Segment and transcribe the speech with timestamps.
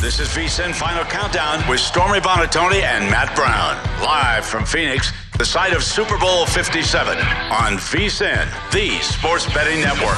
[0.00, 3.76] This is VSIN Final Countdown with Stormy Buonantony and Matt Brown.
[4.02, 10.16] Live from Phoenix, the site of Super Bowl 57 on VSIN, the sports betting network.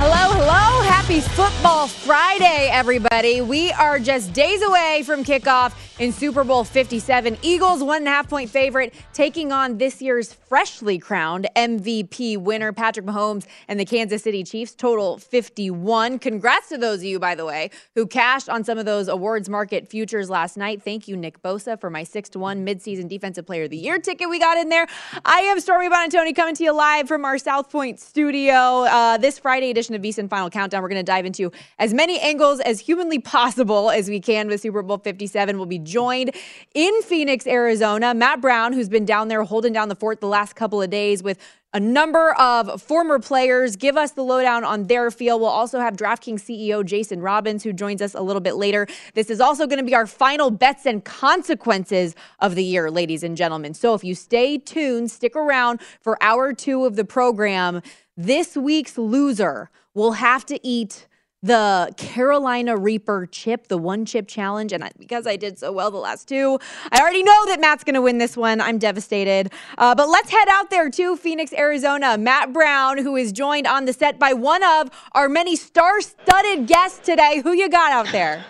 [0.00, 0.82] Hello, hello.
[0.88, 3.42] Happy Football Friday, everybody.
[3.42, 7.38] We are just days away from kickoff in Super Bowl 57.
[7.42, 12.72] Eagles, one and a half point favorite, taking on this year's freshly crowned MVP winner,
[12.72, 14.74] Patrick Mahomes, and the Kansas City Chiefs.
[14.74, 16.18] Total 51.
[16.18, 19.48] Congrats to those of you, by the way, who cashed on some of those awards
[19.48, 20.82] market futures last night.
[20.82, 23.98] Thank you, Nick Bosa, for my 6 to 1 midseason Defensive Player of the Year
[23.98, 24.86] ticket we got in there.
[25.24, 28.52] I am Stormy Buonantony coming to you live from our South Point studio.
[28.52, 32.18] Uh, this Friday edition of VSIN Final Countdown, we're going to dive into as many
[32.18, 35.56] angles as humanly possible as we can with Super Bowl 57.
[35.56, 36.34] We'll be joined
[36.74, 38.14] in Phoenix, Arizona.
[38.14, 41.22] Matt Brown, who's been down there holding down the fort the last couple of days
[41.22, 41.38] with
[41.74, 45.40] a number of former players give us the lowdown on their feel.
[45.40, 48.86] We'll also have DraftKings CEO Jason Robins, who joins us a little bit later.
[49.14, 53.24] This is also going to be our final bets and consequences of the year, ladies
[53.24, 53.74] and gentlemen.
[53.74, 57.82] So if you stay tuned, stick around for hour two of the program.
[58.16, 61.08] This week's loser will have to eat
[61.44, 64.72] the Carolina Reaper chip, the one chip challenge.
[64.72, 66.58] And I, because I did so well the last two,
[66.90, 68.62] I already know that Matt's going to win this one.
[68.62, 69.52] I'm devastated.
[69.76, 72.16] Uh, but let's head out there to Phoenix, Arizona.
[72.16, 76.66] Matt Brown, who is joined on the set by one of our many star studded
[76.66, 77.42] guests today.
[77.44, 78.42] Who you got out there?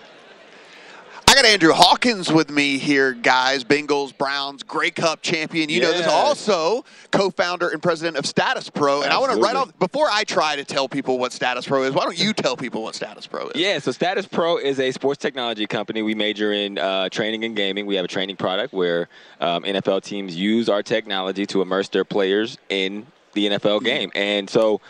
[1.34, 3.64] I got Andrew Hawkins with me here, guys.
[3.64, 5.68] Bengals, Browns, Grey Cup champion.
[5.68, 6.06] You know this.
[6.06, 9.02] Also, co-founder and president of Status Pro.
[9.02, 11.82] And I want to right off before I try to tell people what Status Pro
[11.82, 11.92] is.
[11.92, 13.60] Why don't you tell people what Status Pro is?
[13.60, 16.02] Yeah, so Status Pro is a sports technology company.
[16.02, 17.84] We major in uh, training and gaming.
[17.84, 19.08] We have a training product where
[19.40, 24.12] um, NFL teams use our technology to immerse their players in the NFL game.
[24.14, 24.80] And so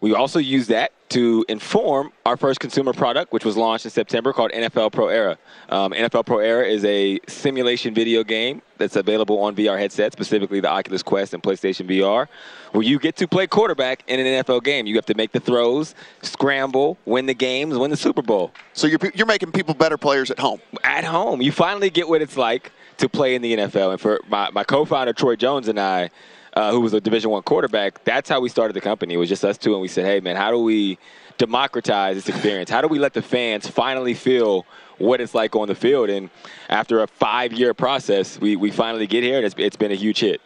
[0.00, 4.32] we also use that to inform our first consumer product, which was launched in September
[4.32, 5.36] called NFL Pro Era.
[5.68, 10.60] Um, NFL Pro Era is a simulation video game that's available on VR headsets, specifically
[10.60, 12.28] the Oculus Quest and PlayStation VR,
[12.70, 14.86] where you get to play quarterback in an NFL game.
[14.86, 18.52] You have to make the throws, scramble, win the games, win the Super Bowl.
[18.72, 20.60] So you're, you're making people better players at home.
[20.84, 21.42] At home.
[21.42, 23.92] You finally get what it's like to play in the NFL.
[23.92, 26.10] And for my, my co-founder, Troy Jones, and I,
[26.54, 28.02] uh, who was a Division One quarterback.
[28.04, 29.14] That's how we started the company.
[29.14, 30.98] It was just us two, and we said, "Hey, man, how do we
[31.38, 32.70] democratize this experience?
[32.70, 34.66] How do we let the fans finally feel
[34.98, 36.30] what it's like on the field?" And
[36.68, 40.20] after a five-year process, we, we finally get here, and it's, it's been a huge
[40.20, 40.40] hit.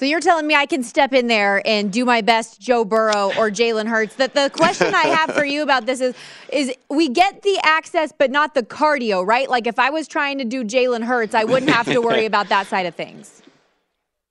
[0.00, 3.32] So you're telling me I can step in there and do my best, Joe Burrow
[3.36, 4.14] or Jalen Hurts.
[4.14, 6.14] That the question I have for you about this is,
[6.50, 9.50] is we get the access, but not the cardio, right?
[9.50, 12.48] Like if I was trying to do Jalen Hurts, I wouldn't have to worry about
[12.48, 13.42] that side of things.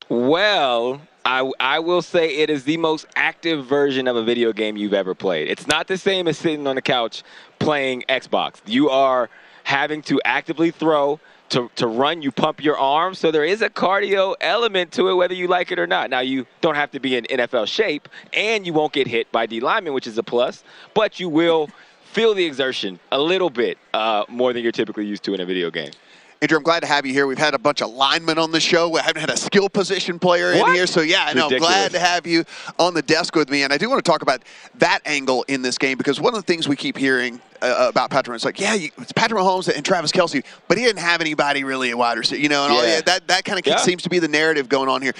[0.10, 4.77] Well, I, I will say it is the most active version of a video game
[4.77, 5.48] you've ever played.
[5.50, 7.24] It's not the same as sitting on the couch
[7.60, 8.56] playing Xbox.
[8.66, 9.30] You are
[9.63, 11.19] having to actively throw,
[11.50, 13.19] to, to run, you pump your arms.
[13.19, 16.10] So there is a cardio element to it, whether you like it or not.
[16.10, 19.45] Now, you don't have to be in NFL shape, and you won't get hit by
[19.45, 20.63] D linemen, which is a plus,
[20.94, 21.69] but you will
[22.06, 25.45] feel the exertion a little bit uh, more than you're typically used to in a
[25.45, 25.92] video game.
[26.41, 27.27] Andrew, I'm glad to have you here.
[27.27, 28.88] We've had a bunch of linemen on the show.
[28.88, 30.69] We haven't had a skill position player what?
[30.69, 30.88] in here.
[30.88, 31.50] So, yeah, I know.
[31.50, 32.45] glad to have you
[32.77, 33.63] on the desk with me.
[33.63, 34.44] And I do want to talk about
[34.75, 38.09] that angle in this game because one of the things we keep hearing uh, about
[38.09, 41.19] Patrick it's like, yeah, you, it's Patrick Mahomes and Travis Kelce, but he didn't have
[41.19, 42.80] anybody really at wide receiver, you know, and yeah.
[42.80, 43.75] all yeah, that, that kind of yeah.
[43.75, 45.13] seems to be the narrative going on here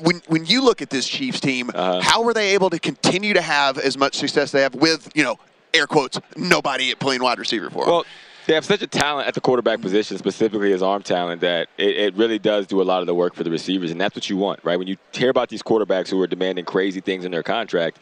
[0.00, 2.00] when when you look at this Chiefs team, uh-huh.
[2.00, 5.24] how were they able to continue to have as much success they have with you
[5.24, 5.40] know
[5.74, 7.94] air quotes nobody playing wide receiver for them?
[7.94, 8.06] Well,
[8.48, 11.96] they have such a talent at the quarterback position, specifically as arm talent, that it,
[11.96, 14.30] it, really does do a lot of the work for the receivers, and that's what
[14.30, 14.78] you want, right?
[14.78, 17.98] When you hear about these quarterbacks who are demanding crazy things in their contract,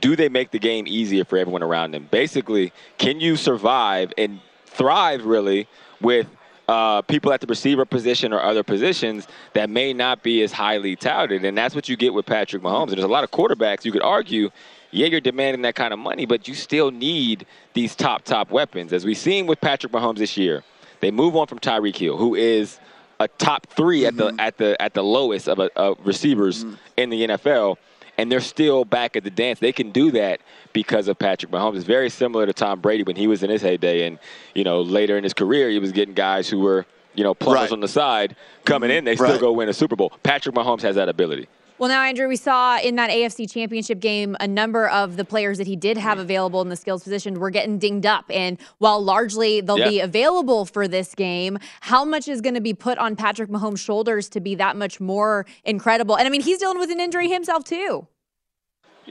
[0.00, 2.08] do they make the game easier for everyone around them?
[2.10, 5.68] Basically, can you survive and thrive really
[6.00, 6.26] with
[6.68, 10.96] uh, people at the receiver position or other positions that may not be as highly
[10.96, 11.44] touted.
[11.44, 12.88] And that's what you get with Patrick Mahomes.
[12.88, 14.48] And there's a lot of quarterbacks you could argue
[14.92, 18.92] yeah, you're demanding that kind of money, but you still need these top, top weapons.
[18.92, 20.62] As we've seen with Patrick Mahomes this year,
[21.00, 22.78] they move on from Tyreek Hill, who is
[23.18, 24.06] a top 3 mm-hmm.
[24.06, 26.74] at the at the at the lowest of, a, of receivers mm-hmm.
[26.98, 27.76] in the NFL,
[28.18, 29.58] and they're still back at the dance.
[29.58, 30.40] They can do that
[30.72, 31.76] because of Patrick Mahomes.
[31.76, 34.18] It's very similar to Tom Brady when he was in his heyday, and
[34.54, 36.84] you know later in his career, he was getting guys who were
[37.14, 37.72] you know plumbers right.
[37.72, 38.36] on the side
[38.66, 38.98] coming mm-hmm.
[38.98, 39.04] in.
[39.04, 39.40] They still right.
[39.40, 40.12] go win a Super Bowl.
[40.22, 41.48] Patrick Mahomes has that ability.
[41.82, 45.58] Well, now, Andrew, we saw in that AFC championship game a number of the players
[45.58, 46.20] that he did have mm-hmm.
[46.20, 48.24] available in the skills position were getting dinged up.
[48.30, 49.88] And while largely they'll yeah.
[49.88, 53.80] be available for this game, how much is going to be put on Patrick Mahomes'
[53.80, 56.16] shoulders to be that much more incredible?
[56.16, 58.06] And I mean, he's dealing with an injury himself, too.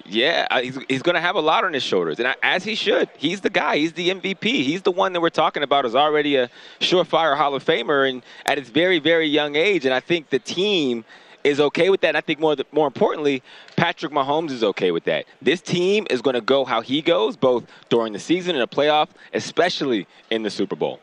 [0.06, 2.64] Yeah, uh, he's, he's going to have a lot on his shoulders, and uh, as
[2.64, 3.10] he should.
[3.18, 3.76] He's the guy.
[3.76, 4.44] He's the MVP.
[4.46, 8.24] He's the one that we're talking about is already a surefire Hall of Famer, and
[8.46, 9.84] at his very, very young age.
[9.84, 11.04] And I think the team
[11.44, 12.10] is okay with that.
[12.10, 13.44] And I think more more importantly,
[13.76, 15.26] Patrick Mahomes is okay with that.
[15.42, 18.76] This team is going to go how he goes, both during the season and the
[18.76, 21.00] playoff, especially in the Super Bowl.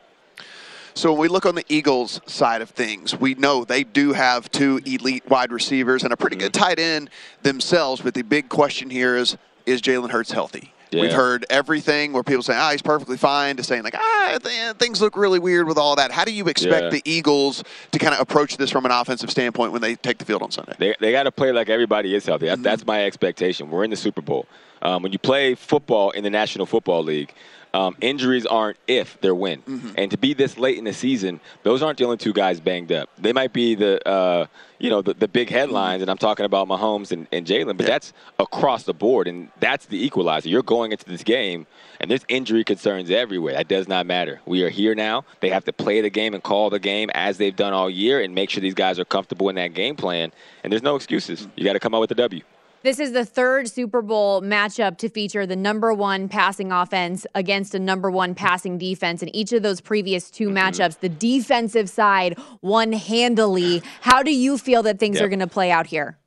[0.95, 4.51] So when we look on the Eagles side of things, we know they do have
[4.51, 6.65] two elite wide receivers and a pretty good mm-hmm.
[6.65, 7.11] tight end
[7.43, 8.01] themselves.
[8.01, 10.73] But the big question here is: Is Jalen Hurts healthy?
[10.91, 11.03] Yeah.
[11.03, 14.39] We've heard everything where people say, ah, he's perfectly fine, to saying, like, ah,
[14.79, 16.11] things look really weird with all that.
[16.11, 16.91] How do you expect yeah.
[16.91, 17.63] the Eagles
[17.93, 20.51] to kind of approach this from an offensive standpoint when they take the field on
[20.51, 20.75] Sunday?
[20.79, 22.47] They, they got to play like everybody is healthy.
[22.47, 22.63] Mm-hmm.
[22.63, 23.71] That's my expectation.
[23.71, 24.47] We're in the Super Bowl.
[24.81, 27.35] Um, when you play football in the National Football League,
[27.75, 29.63] um, injuries aren't if, they're when.
[29.63, 29.91] Mm-hmm.
[29.97, 32.93] And to be this late in the season, those aren't the only two guys banged
[32.93, 33.11] up.
[33.19, 34.47] They might be the, uh,
[34.79, 36.03] you know, the, the big headlines, mm-hmm.
[36.03, 37.93] and I'm talking about Mahomes and, and Jalen, but yeah.
[37.93, 40.49] that's across the board, and that's the equalizer.
[40.49, 41.67] You're going into this game,
[42.01, 43.55] and there's injury concerns everywhere.
[43.55, 44.41] That does not matter.
[44.47, 45.25] We are here now.
[45.41, 48.21] They have to play the game and call the game as they've done all year
[48.21, 50.33] and make sure these guys are comfortable in that game plan,
[50.63, 51.49] and there's no excuses.
[51.57, 52.43] You got to come out with a W.
[52.83, 57.75] This is the third Super Bowl matchup to feature the number one passing offense against
[57.75, 59.21] a number one passing defense.
[59.21, 60.59] In each of those previous 2 mm-hmm.
[60.59, 63.83] matchups, the defensive side won handily.
[64.01, 65.25] How do you feel that things yep.
[65.25, 66.19] are going to play out here?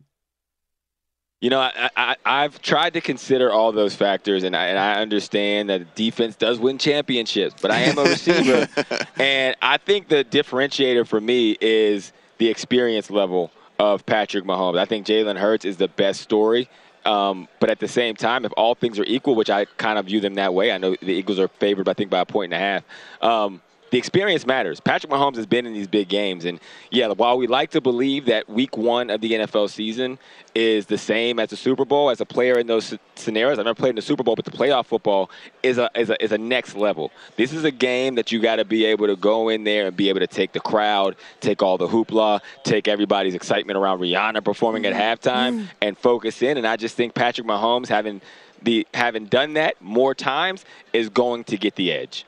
[1.39, 5.69] You know, I, have tried to consider all those factors, and I, and I understand
[5.71, 8.67] that defense does win championships, but I am a receiver.
[9.17, 14.77] and I think the differentiator for me is the experience level of Patrick Mahomes.
[14.77, 16.69] I think Jalen Hurts is the best story.
[17.03, 20.05] Um, but at the same time, if all things are equal, which I kind of
[20.05, 22.53] view them that way, I know the Eagles are favored, I think, by a point
[22.53, 22.83] and a half.
[23.23, 23.59] Um,
[23.91, 24.79] the experience matters.
[24.79, 28.25] Patrick Mahomes has been in these big games, and yeah, while we like to believe
[28.25, 30.17] that Week One of the NFL season
[30.55, 33.75] is the same as the Super Bowl, as a player in those scenarios, I've never
[33.75, 35.29] played in the Super Bowl, but the playoff football
[35.61, 37.11] is a is a, is a next level.
[37.35, 39.95] This is a game that you got to be able to go in there and
[39.95, 44.43] be able to take the crowd, take all the hoopla, take everybody's excitement around Rihanna
[44.43, 45.67] performing at halftime, mm.
[45.81, 46.57] and focus in.
[46.57, 48.21] And I just think Patrick Mahomes having
[48.61, 52.25] the having done that more times is going to get the edge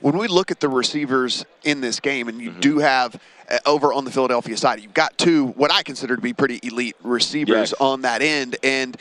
[0.00, 2.60] when we look at the receivers in this game, and you mm-hmm.
[2.60, 6.22] do have uh, over on the Philadelphia side, you've got two what I consider to
[6.22, 7.74] be pretty elite receivers yes.
[7.80, 8.96] on that end, and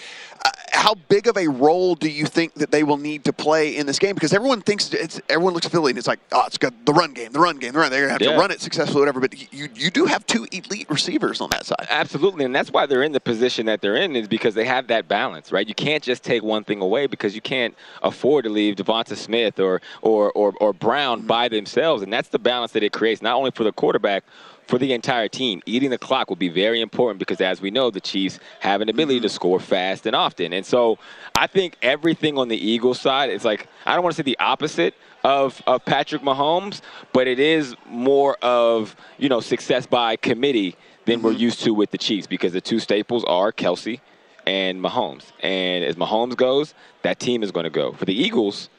[0.71, 3.85] how big of a role do you think that they will need to play in
[3.85, 4.13] this game?
[4.13, 6.93] Because everyone thinks it's everyone looks at Philly and it's like, oh, it's got the
[6.93, 7.89] run game, the run game, the run.
[7.89, 8.33] They're gonna have yeah.
[8.33, 9.19] to run it successfully, whatever.
[9.19, 11.87] But you you do have two elite receivers on that side.
[11.89, 14.87] Absolutely, and that's why they're in the position that they're in is because they have
[14.87, 15.67] that balance, right?
[15.67, 19.59] You can't just take one thing away because you can't afford to leave Devonta Smith
[19.59, 21.27] or or or, or Brown mm-hmm.
[21.27, 24.23] by themselves, and that's the balance that it creates not only for the quarterback
[24.67, 25.61] for the entire team.
[25.65, 28.89] Eating the clock will be very important because, as we know, the Chiefs have an
[28.89, 29.33] ability to mm-hmm.
[29.33, 30.53] score fast and often.
[30.53, 30.97] And so
[31.33, 34.39] I think everything on the Eagles side is like, I don't want to say the
[34.39, 36.81] opposite of, of Patrick Mahomes,
[37.13, 41.39] but it is more of, you know, success by committee than we're mm-hmm.
[41.39, 43.99] used to with the Chiefs because the two staples are Kelce
[44.45, 45.31] and Mahomes.
[45.41, 47.93] And as Mahomes goes, that team is going to go.
[47.93, 48.69] For the Eagles,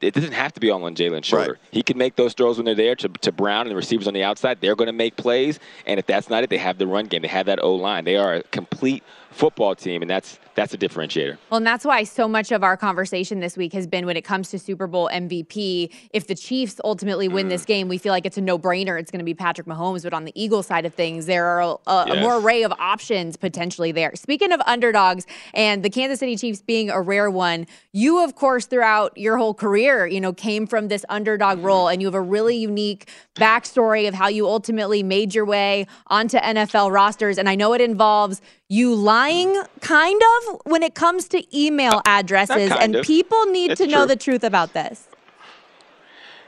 [0.00, 1.52] it doesn't have to be all on Jalen Shorter.
[1.52, 1.60] Right.
[1.70, 4.14] He can make those throws when they're there to, to Brown and the receivers on
[4.14, 4.60] the outside.
[4.60, 5.58] They're going to make plays.
[5.86, 7.22] And if that's not it, they have the run game.
[7.22, 8.04] They have that O line.
[8.04, 9.02] They are a complete
[9.34, 11.36] football team, and that's that's a differentiator.
[11.50, 14.22] Well, and that's why so much of our conversation this week has been when it
[14.22, 15.90] comes to Super Bowl MVP.
[16.12, 17.50] If the Chiefs ultimately win Mm.
[17.50, 18.98] this game, we feel like it's a no brainer.
[19.00, 20.04] It's going to be Patrick Mahomes.
[20.04, 22.22] But on the Eagles side of things, there are a, a Yes.
[22.22, 24.12] more array of options potentially there.
[24.14, 28.66] Speaking of underdogs and the Kansas City Chiefs being a rare one, you, of course,
[28.66, 31.66] throughout your whole career, you know, came from this underdog Mm-hmm.
[31.66, 35.86] role and you have a really unique backstory of how you ultimately made your way
[36.06, 37.38] onto NFL rosters.
[37.38, 42.70] And I know it involves you lying kind of when it comes to email addresses
[42.70, 43.06] kind and of.
[43.06, 45.08] people need It's to know the truth about this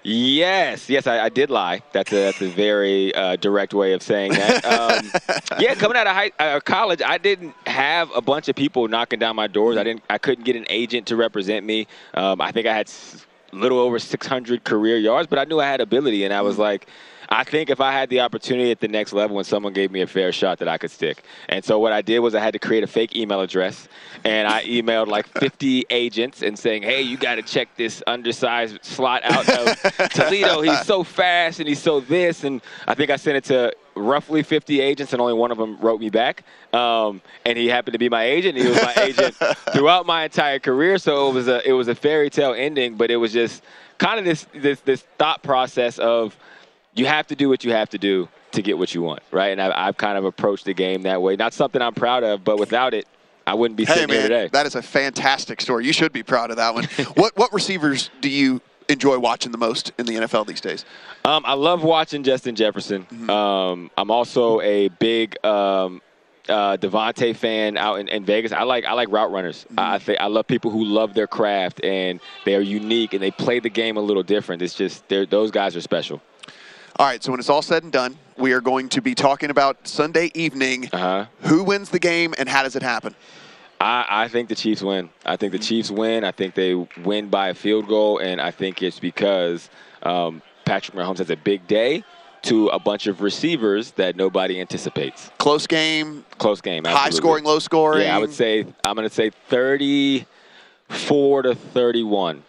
[0.09, 1.83] Yes, yes, I, I did lie.
[1.93, 4.65] That's a, that's a very uh, direct way of saying that.
[4.65, 5.11] Um,
[5.59, 9.19] yeah, coming out of high, uh, college, I didn't have a bunch of people knocking
[9.19, 9.77] down my doors.
[9.77, 10.05] I didn't.
[10.09, 11.89] I couldn't get an agent to represent me.
[12.15, 13.26] Um, I think I had s-
[13.57, 16.89] little over 600 career yards, but I knew I had ability, and I was like.
[17.29, 20.01] I think if I had the opportunity at the next level and someone gave me
[20.01, 21.25] a fair shot that I could stick.
[21.49, 23.89] And so what I did was I had to create a fake email address
[24.23, 28.85] and I emailed like 50 agents and saying, "Hey, you got to check this undersized
[28.85, 30.61] slot out of Toledo.
[30.61, 34.43] He's so fast and he's so this." And I think I sent it to roughly
[34.43, 36.45] 50 agents and only one of them wrote me back.
[36.73, 38.57] Um, and he happened to be my agent.
[38.59, 39.35] He was my agent
[39.73, 40.99] throughout my entire career.
[40.99, 43.63] So it was a it was a fairy tale ending, but it was just
[43.99, 46.37] kind of this this this thought process of
[46.95, 49.49] you have to do what you have to do to get what you want, right?
[49.49, 51.37] And I've, I've kind of approached the game that way.
[51.37, 53.07] Not something I'm proud of, but without it,
[53.47, 54.49] I wouldn't be Hey sitting here today.
[54.53, 55.87] that is a fantastic story.
[55.87, 56.85] You should be proud of that one.
[57.15, 60.85] what what receivers do you enjoy watching the most in the NFL these days?
[61.25, 63.03] Um, I love watching Justin Jefferson.
[63.03, 63.31] Mm-hmm.
[63.31, 66.01] Um, I'm also a big um,
[66.49, 68.53] uh, Davante fan out in, in Vegas.
[68.53, 69.65] I like I like route runners.
[69.65, 69.79] Mm-hmm.
[69.79, 73.31] I think I love people who love their craft and they are unique and they
[73.31, 74.63] play the game a little different.
[74.63, 76.21] It's just those guys are special.
[76.99, 79.51] All right, so when it's all said and done, we are going to be talking
[79.51, 80.89] about Sunday evening.
[80.91, 81.27] Uh-huh.
[81.43, 83.15] Who wins the game and how does it happen?
[83.81, 85.11] I, I think the Chiefs win.
[85.25, 86.25] I think the Chiefs win.
[86.25, 89.69] I think they win by a field goal, and I think it's because
[90.03, 92.03] um, Patrick Mahomes has a big day
[92.43, 95.31] to a bunch of receivers that nobody anticipates.
[95.39, 96.85] Close game, Close game.
[96.85, 98.03] high scoring, low scoring.
[98.05, 102.43] Yeah, I would say I'm going to say 34 to 31.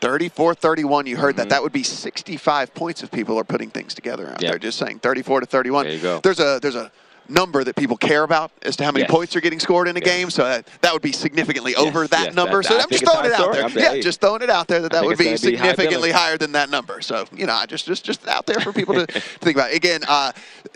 [0.00, 1.06] 34 31.
[1.06, 1.48] You heard that.
[1.48, 4.44] That would be 65 points if people are putting things together out Mm-hmm.
[4.44, 4.52] Yep.
[4.52, 4.58] there.
[4.60, 5.84] Just saying 34 to 31.
[5.86, 6.20] There you go.
[6.22, 6.90] There's a there's a
[7.28, 9.10] number that people care about as to how many Yes.
[9.10, 10.08] points are getting scored in a Yes.
[10.08, 10.30] game.
[10.30, 12.62] So that, that would be significantly over that yes, number.
[12.62, 13.94] that- so I I'm just throwing it out there.
[13.94, 16.38] Yeah, just throwing it out there that that would be gonna be high significantly higher
[16.38, 17.00] than that number.
[17.00, 19.06] So, you know, I just just just out there for people to
[19.40, 19.72] think about.
[19.72, 20.32] Again, uh,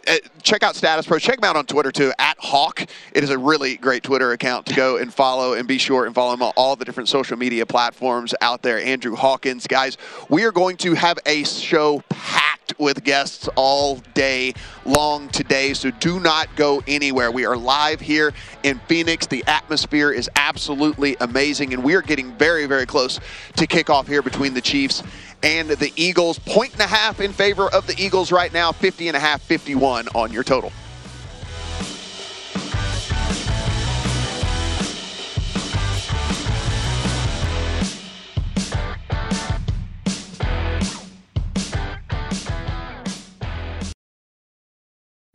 [0.09, 1.19] uh, check out Status Pro.
[1.19, 2.83] Check them out on Twitter too, at Hawk.
[3.13, 6.15] It is a really great Twitter account to go and follow and be sure and
[6.15, 8.79] follow him on all the different social media platforms out there.
[8.79, 9.97] Andrew Hawkins, guys,
[10.29, 12.03] we are going to have a show
[12.79, 17.31] with guests all day long today, so do not go anywhere.
[17.31, 19.27] We are live here in Phoenix.
[19.27, 23.21] The atmosphere is absolutely amazing, and we are getting very, very close
[23.57, 25.03] to kickoff here between the Chiefs
[25.43, 26.39] and the Eagles.
[26.39, 29.43] Point and a half in favor of the Eagles right now, 50 and a half,
[29.43, 30.73] 51 on your total.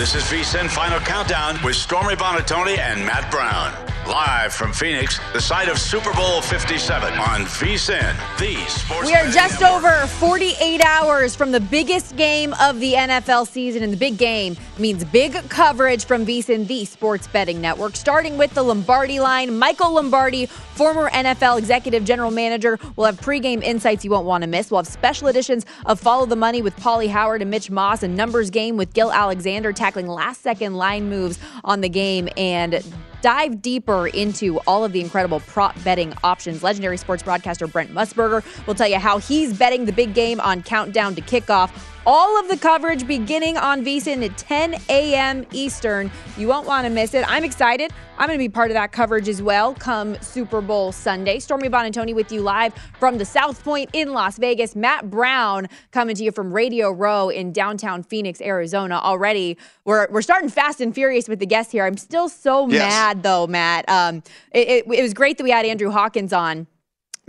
[0.00, 3.70] This is VSIN Final Countdown with Stormy Buonantony and Matt Brown.
[4.08, 9.06] Live from Phoenix, the site of Super Bowl 57 on VSIN, the sports.
[9.06, 13.92] We are just over 48 hours from the biggest game of the NFL season, and
[13.92, 17.94] the big game means big coverage from VSiN, the sports betting network.
[17.94, 23.62] Starting with the Lombardi line, Michael Lombardi, former NFL executive general manager, will have pregame
[23.62, 24.70] insights you won't want to miss.
[24.70, 28.16] We'll have special editions of Follow the Money with Pauly Howard and Mitch Moss, and
[28.16, 32.84] numbers game with Gill Alexander tackling last-second line moves on the game, and
[33.22, 36.62] dive deeper into all of the incredible prop betting options.
[36.62, 40.62] Legendary sports broadcaster Brent Musburger will tell you how he's betting the big game on
[40.62, 41.70] Countdown to Kickoff.
[42.06, 45.44] All of the coverage beginning on VSiN at 10 a.m.
[45.52, 46.10] Eastern.
[46.38, 47.24] You won't want to miss it.
[47.30, 47.92] I'm excited.
[48.16, 51.38] I'm going to be part of that coverage as well come Super Bowl Sunday.
[51.40, 54.74] Stormy Buonantony with you live from the South Point in Las Vegas.
[54.74, 58.94] Matt Brown coming to you from Radio Row in downtown Phoenix, Arizona.
[58.96, 61.84] Already, we're, we're starting fast and furious with the guests here.
[61.84, 62.80] I'm still so Yes.
[62.90, 63.86] mad, though, Matt.
[63.90, 66.66] Um, it, it, it was great that we had Andrew Hawkins on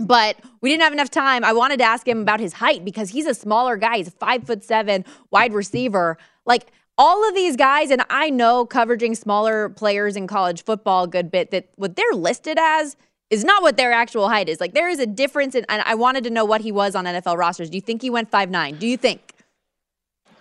[0.02, 1.44] but we didn't have enough time.
[1.44, 3.98] I wanted to ask him about his height because he's a smaller guy.
[3.98, 6.18] He's a five foot seven wide receiver.
[6.44, 6.66] Like
[6.98, 11.30] all of these guys, and I know covering smaller players in college football a good
[11.30, 12.96] bit that what they're listed as
[13.30, 14.60] is not what their actual height is.
[14.60, 17.04] Like there is a difference, in, and I wanted to know what he was on
[17.04, 17.70] NFL rosters.
[17.70, 18.76] Do you think he went five nine?
[18.76, 19.32] Do you think?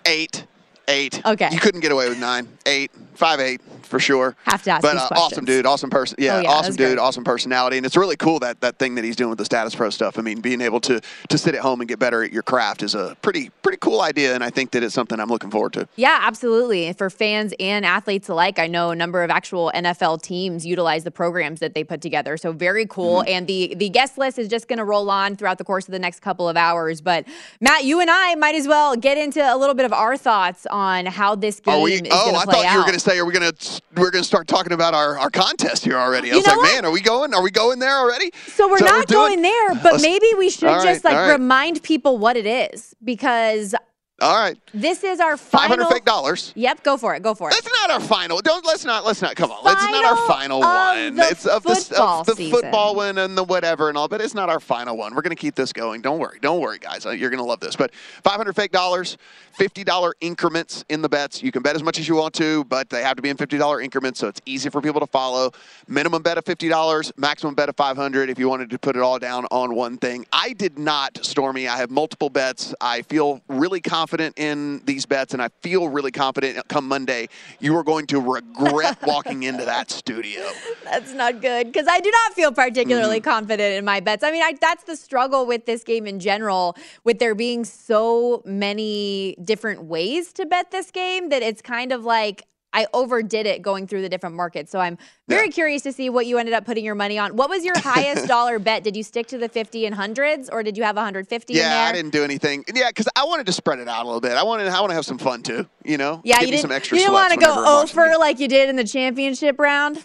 [0.06, 0.46] Eight.
[0.88, 1.26] Eight.
[1.26, 1.50] Okay.
[1.52, 2.48] You couldn't get away with nine.
[2.66, 2.92] Eight.
[3.14, 4.36] Five eight for sure.
[4.46, 6.16] Have to ask But uh, awesome dude, awesome person.
[6.18, 6.98] Yeah, Oh, yeah, awesome dude, great.
[6.98, 9.76] awesome personality, and it's really cool that that thing that he's doing with the status
[9.76, 10.18] pro stuff.
[10.18, 11.00] I mean, being able to
[11.30, 14.02] to sit at home and get better at your craft is a pretty pretty cool
[14.02, 15.88] idea, and I think that it's something I'm looking forward to.
[15.98, 16.92] Yeah, absolutely.
[16.94, 21.12] For fans and athletes alike, I know a number of actual NFL teams utilize the
[21.12, 22.38] programs that they put together.
[22.38, 23.18] So very cool.
[23.20, 23.30] Mm-hmm.
[23.30, 25.92] And the the guest list is just going to roll on throughout the course of
[25.92, 27.02] the next couple of hours.
[27.02, 27.26] But
[27.60, 30.66] Matt, you and I might as well get into a little bit of our thoughts
[30.72, 31.94] on how this game Are we?
[31.94, 32.48] is Oh, going to play out.
[32.48, 34.28] Oh, I thought you were going to say, "Are we going to we're going to
[34.28, 36.74] start talking about our, our contest here already?" I You was like, what?
[36.74, 37.34] "Man, are we going?
[37.34, 39.20] Are we going there already?" so we're what not doing?
[39.28, 41.32] going there, but Let's- maybe we should right, just like right.
[41.32, 43.76] remind people what it is because
[44.22, 45.78] All right, this is our five final.
[45.86, 46.54] hundred fake dollars.
[46.56, 47.24] Yep, go for it.
[47.24, 47.54] Go for it.
[47.54, 48.40] That's not our final.
[48.40, 49.64] Don't let's not let's not come on.
[49.64, 51.20] Let's not our Final final one.
[51.20, 52.62] it's of the, football of the season.
[52.62, 55.16] football one and the whatever and all, but it's not our final one.
[55.16, 56.02] We're gonna keep this going.
[56.02, 56.38] Don't worry.
[56.40, 57.06] Don't worry, guys.
[57.06, 57.76] Uh, You're gonna love this.
[57.76, 59.18] But 500 fake dollars,
[59.58, 61.42] $50 increments in the bets.
[61.42, 63.38] You can bet as much as you want to, but they have to be in
[63.38, 65.52] $50 increments, so it's easy for people to follow.
[65.88, 69.18] Minimum bet of $50, maximum bet of 500 if you wanted to put it all
[69.20, 70.26] down on one thing.
[70.32, 71.68] I did not, Stormy.
[71.68, 72.74] I have multiple bets.
[72.80, 77.78] I feel really confident in these bets, and I feel really confident come Monday you
[77.78, 80.42] are going to regret walking into that studio.
[80.84, 83.30] That's not good because I do not feel particularly Mm-hmm.
[83.30, 84.24] confident in my bets.
[84.24, 88.42] I mean, I, that's the struggle with this game in general, with there being so
[88.46, 93.62] many different ways to bet this game that it's kind of like I overdid it
[93.62, 94.72] going through the different markets.
[94.72, 95.52] So I'm very yeah.
[95.52, 97.36] curious to see what you ended up putting your money on.
[97.36, 98.84] What was your highest dollar bet?
[98.84, 101.92] Did you stick to the 50 and hundreds or did you have 150 yeah, I
[101.92, 102.64] didn't do anything.
[102.74, 104.34] Yeah, because I wanted to spread it out a little bit.
[104.34, 106.22] I wanted I want to have some fun too, you know?
[106.24, 108.84] Yeah, Give you didn't, you didn't want to go over like you did in the
[108.84, 110.04] championship round?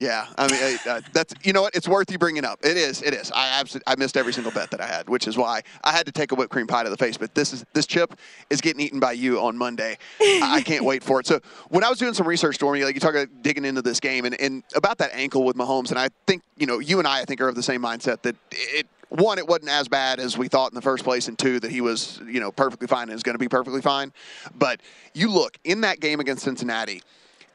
[0.00, 2.58] Yeah, I mean uh, that's you know what it's worth you bringing up.
[2.64, 3.30] It is, it is.
[3.30, 6.04] I absolutely I missed every single bet that I had, which is why I had
[6.06, 7.16] to take a whipped cream pie to the face.
[7.16, 8.18] But this is this chip
[8.50, 9.96] is getting eaten by you on Monday.
[10.20, 11.26] I can't wait for it.
[11.26, 14.00] So when I was doing some research, Stormy, like you talk about digging into this
[14.00, 17.06] game and, and about that ankle with Mahomes, and I think you know you and
[17.06, 20.18] I I think are of the same mindset that it one, it wasn't as bad
[20.18, 22.88] as we thought in the first place, and two, that he was, you know, perfectly
[22.88, 24.12] fine and is going to be perfectly fine.
[24.56, 24.80] But
[25.14, 27.00] you look in that game against Cincinnati,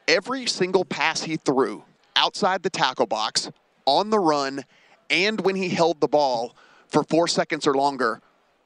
[0.08, 1.84] every single pass he threw
[2.16, 3.50] outside the tackle box,
[3.86, 4.64] on the run,
[5.08, 6.54] and when he held the ball
[6.88, 8.20] for four seconds or longer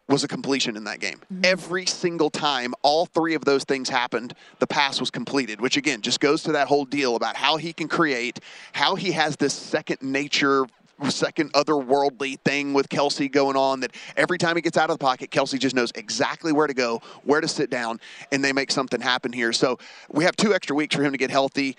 [0.08, 1.18] was a completion in that game.
[1.32, 1.40] Mm-hmm.
[1.44, 6.02] Every single time all three of those things happened, the pass was completed, which again
[6.02, 8.40] just goes to that whole deal about how he can create,
[8.72, 10.66] how he has this second nature
[11.08, 15.04] second otherworldly thing with Kelce going on that every time he gets out of the
[15.04, 17.98] pocket, Kelce just knows exactly where to go, where to sit down,
[18.30, 19.52] and they make something happen here.
[19.52, 19.78] So
[20.12, 21.76] we have two extra weeks for him to get healthy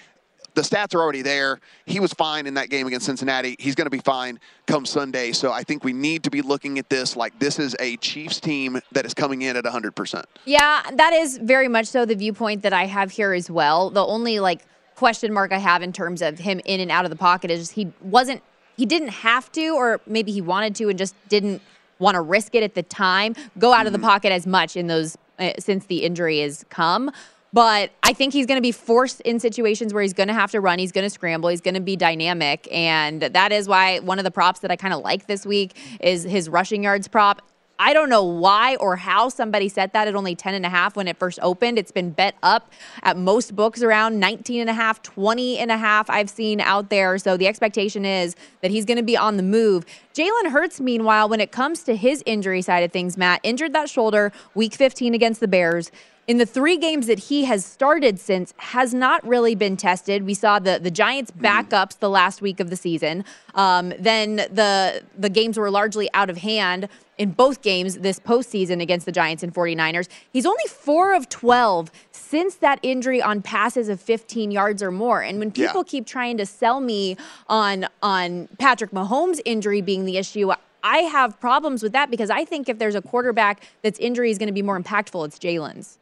[0.55, 1.59] the stats are already there.
[1.85, 3.55] He was fine in that game against Cincinnati.
[3.59, 5.31] He's going to be fine come Sunday.
[5.31, 8.39] So I think we need to be looking at this like this is a Chiefs
[8.39, 10.23] team that is coming in at 100%.
[10.45, 13.89] Yeah, that is very much so the viewpoint that I have here as well.
[13.89, 14.65] The only like
[14.95, 17.71] question mark I have in terms of him in and out of the pocket is
[17.71, 18.41] he wasn't
[18.77, 21.61] he didn't have to or maybe he wanted to and just didn't
[21.99, 23.87] want to risk it at the time go out mm-hmm.
[23.87, 24.07] of the mm-hmm.
[24.07, 27.11] pocket as much in those uh, since the injury has come
[27.55, 30.51] but I think he's going to be forced in situations where he's going to have
[30.51, 30.77] to run.
[30.77, 31.47] He's going to scramble.
[31.47, 32.67] He's going to be dynamic.
[32.69, 35.73] And that is why one of the props that I kind of like this week
[36.01, 37.41] is his rushing yards prop.
[37.79, 40.97] I don't know why or how somebody set that at only 10 and a half
[40.97, 41.77] when it first opened.
[41.79, 45.77] It's been bet up at most books around 19 and a half, 20 and a
[45.77, 47.17] half I've seen out there.
[47.17, 49.85] So the expectation is that he's going to be on the move.
[50.13, 53.89] Jalen Hurts, meanwhile, when it comes to his injury side of things, Matt, injured that
[53.89, 55.89] shoulder week 15 against the Bears
[56.27, 60.25] in the three games that he has started since has not really been tested.
[60.25, 61.45] We saw the the Giants mm-hmm.
[61.45, 63.23] backups the last week of the season.
[63.53, 68.81] Um, then the the games were largely out of hand in both games this postseason
[68.81, 70.09] against the Giants and 49ers.
[70.33, 75.21] He's only four of 12 since that injury on passes of 15 yards or more.
[75.21, 75.91] And when people yeah.
[75.91, 80.51] keep trying to sell me on on Patrick Mahomes' injury being the issue,
[80.83, 84.38] I have problems with that because I think if there's a quarterback that's injury is
[84.38, 85.97] going to be more impactful, it's Jalen's.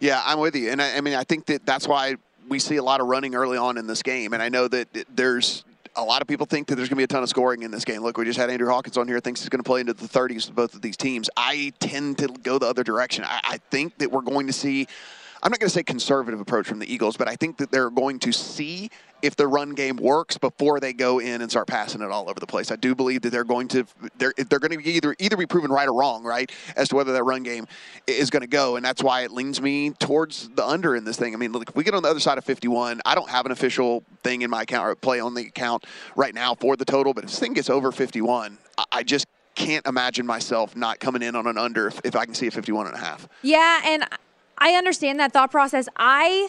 [0.00, 2.16] Yeah, I'm with you, and I, I mean I think that that's why
[2.48, 4.88] we see a lot of running early on in this game, and I know that
[5.14, 5.64] there's
[5.96, 7.70] a lot of people think that there's going to be a ton of scoring in
[7.70, 8.00] this game.
[8.02, 10.06] Look, we just had Andrew Hawkins on here, thinks he's going to play into the
[10.06, 11.28] 30s with both of these teams.
[11.36, 13.24] I tend to go the other direction.
[13.24, 14.86] I, I think that we're going to see
[15.42, 17.90] I'm not going to say conservative approach from the Eagles, but I think that they're
[17.90, 18.90] going to see
[19.22, 22.40] if the run game works before they go in and start passing it all over
[22.40, 22.70] the place.
[22.70, 23.86] I do believe that they're going to
[24.18, 26.96] they're they're going to be either either be proven right or wrong, right, as to
[26.96, 27.66] whether that run game
[28.06, 31.16] is going to go, and that's why it leans me towards the under in this
[31.16, 31.34] thing.
[31.34, 33.46] I mean, look, if we get on the other side of 51, I don't have
[33.46, 35.84] an official thing in my account or play on the account
[36.16, 38.58] right now for the total, but if this thing gets over 51,
[38.92, 42.34] I just can't imagine myself not coming in on an under if, if I can
[42.34, 43.28] see a 51 and a half.
[43.42, 44.04] Yeah, and
[44.58, 45.88] I understand that thought process.
[45.96, 46.48] I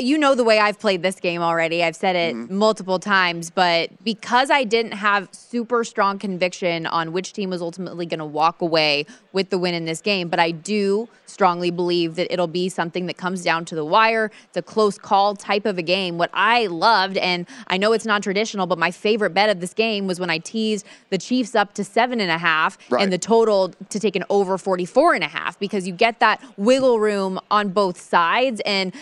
[0.00, 1.84] you know the way I've played this game already.
[1.84, 2.56] I've said it mm-hmm.
[2.56, 8.04] multiple times, but because I didn't have super strong conviction on which team was ultimately
[8.04, 12.16] going to walk away with the win in this game, but I do strongly believe
[12.16, 14.30] that it'll be something that comes down to the wire.
[14.48, 16.18] It's a close call type of a game.
[16.18, 19.74] What I loved, and I know it's non traditional, but my favorite bet of this
[19.74, 23.02] game was when I teased the Chiefs up to seven and a half right.
[23.02, 26.42] and the total to take an over 44 and a half because you get that
[26.56, 28.60] wiggle room on both sides.
[28.64, 28.92] And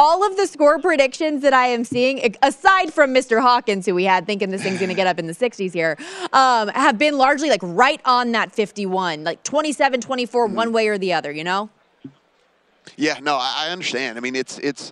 [0.00, 3.42] all of the score predictions that I am seeing, aside from Mr.
[3.42, 5.98] Hawkins, who we had thinking this thing's going to get up in the 60s here,
[6.32, 10.56] um, have been largely like right on that 51, like 27, 24, mm-hmm.
[10.56, 11.68] one way or the other, you know?
[12.96, 14.16] Yeah, no, I understand.
[14.16, 14.90] I mean, it's it's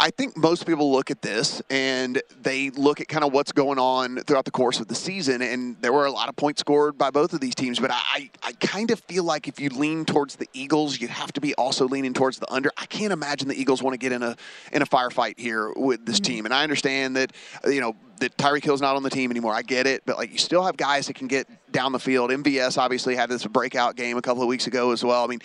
[0.00, 3.80] I think most people look at this and they look at kind of what's going
[3.80, 5.42] on throughout the course of the season.
[5.42, 7.80] And there were a lot of points scored by both of these teams.
[7.80, 11.32] But I, I kind of feel like if you lean towards the Eagles, you have
[11.32, 12.70] to be also leaning towards the under.
[12.76, 14.36] I can't imagine the Eagles want to get in a
[14.72, 16.32] in a firefight here with this mm-hmm.
[16.32, 16.44] team.
[16.44, 17.32] And I understand that,
[17.64, 19.54] you know, that Tyreek Hill's not on the team anymore.
[19.54, 22.30] I get it, but like you still have guys that can get down the field.
[22.30, 25.24] MVS obviously had this breakout game a couple of weeks ago as well.
[25.24, 25.40] I mean,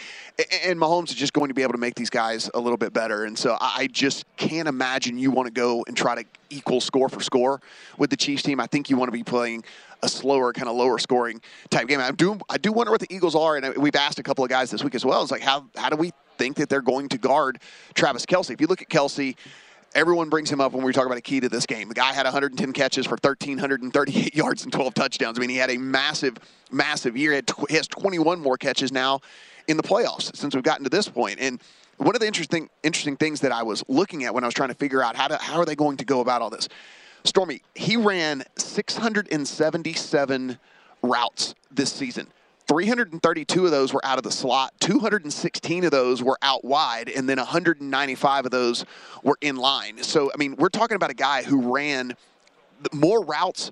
[0.64, 2.94] and Mahomes is just going to be able to make these guys a little bit
[2.94, 3.26] better.
[3.26, 7.10] And so I just can't imagine you want to go and try to equal score
[7.10, 7.62] for score
[7.98, 8.60] with the Chiefs team.
[8.60, 9.64] I think you want to be playing
[10.04, 12.00] a slower, kind of lower scoring type game.
[12.00, 14.44] I do, I do wonder what the Eagles are, and uh, we've asked a couple
[14.44, 15.22] of guys this week as well.
[15.22, 17.60] It's like how how do we think that they're going to guard
[17.94, 18.52] Travis Kelce?
[18.52, 19.36] If you look at Kelce
[19.96, 21.88] Everyone brings him up when we talk about a key to this game.
[21.88, 25.38] The guy had 110 catches for 1,338 yards and 12 touchdowns.
[25.38, 26.38] I mean, he had a massive,
[26.72, 27.40] massive year.
[27.70, 29.22] He has 21 more catches now
[29.68, 31.38] in the playoffs since we've gotten to this point.
[31.40, 31.62] And
[31.98, 34.70] one of the interesting, interesting things that I was looking at when I was trying
[34.70, 36.68] to figure out how to, how are they going to go about all this.
[37.24, 40.58] Stormy, he ran 677
[41.04, 42.28] routes this season.
[42.74, 47.30] 332 of those were out of the slot, 216 of those were out wide, and
[47.30, 48.84] then 195 of those
[49.22, 50.02] were in line.
[50.02, 52.16] So, I mean, we're talking about a guy who ran
[52.92, 53.70] more routes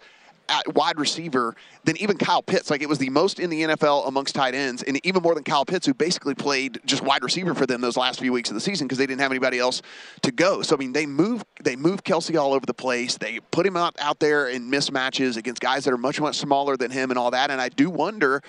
[0.50, 2.70] at wide receiver than even Kyle Pitts.
[2.70, 5.44] Like it was the most in the NFL amongst tight ends, and even more than
[5.44, 8.54] Kyle Pitts, who basically played just wide receiver for them those last few weeks of
[8.54, 9.82] the season because they didn't have anybody else
[10.22, 10.62] to go.
[10.62, 13.18] So I mean, they move they move Kelce all over the place.
[13.18, 16.78] They put him out out there in mismatches against guys that are much much smaller
[16.78, 17.50] than him and all that.
[17.50, 18.44] And I do wonder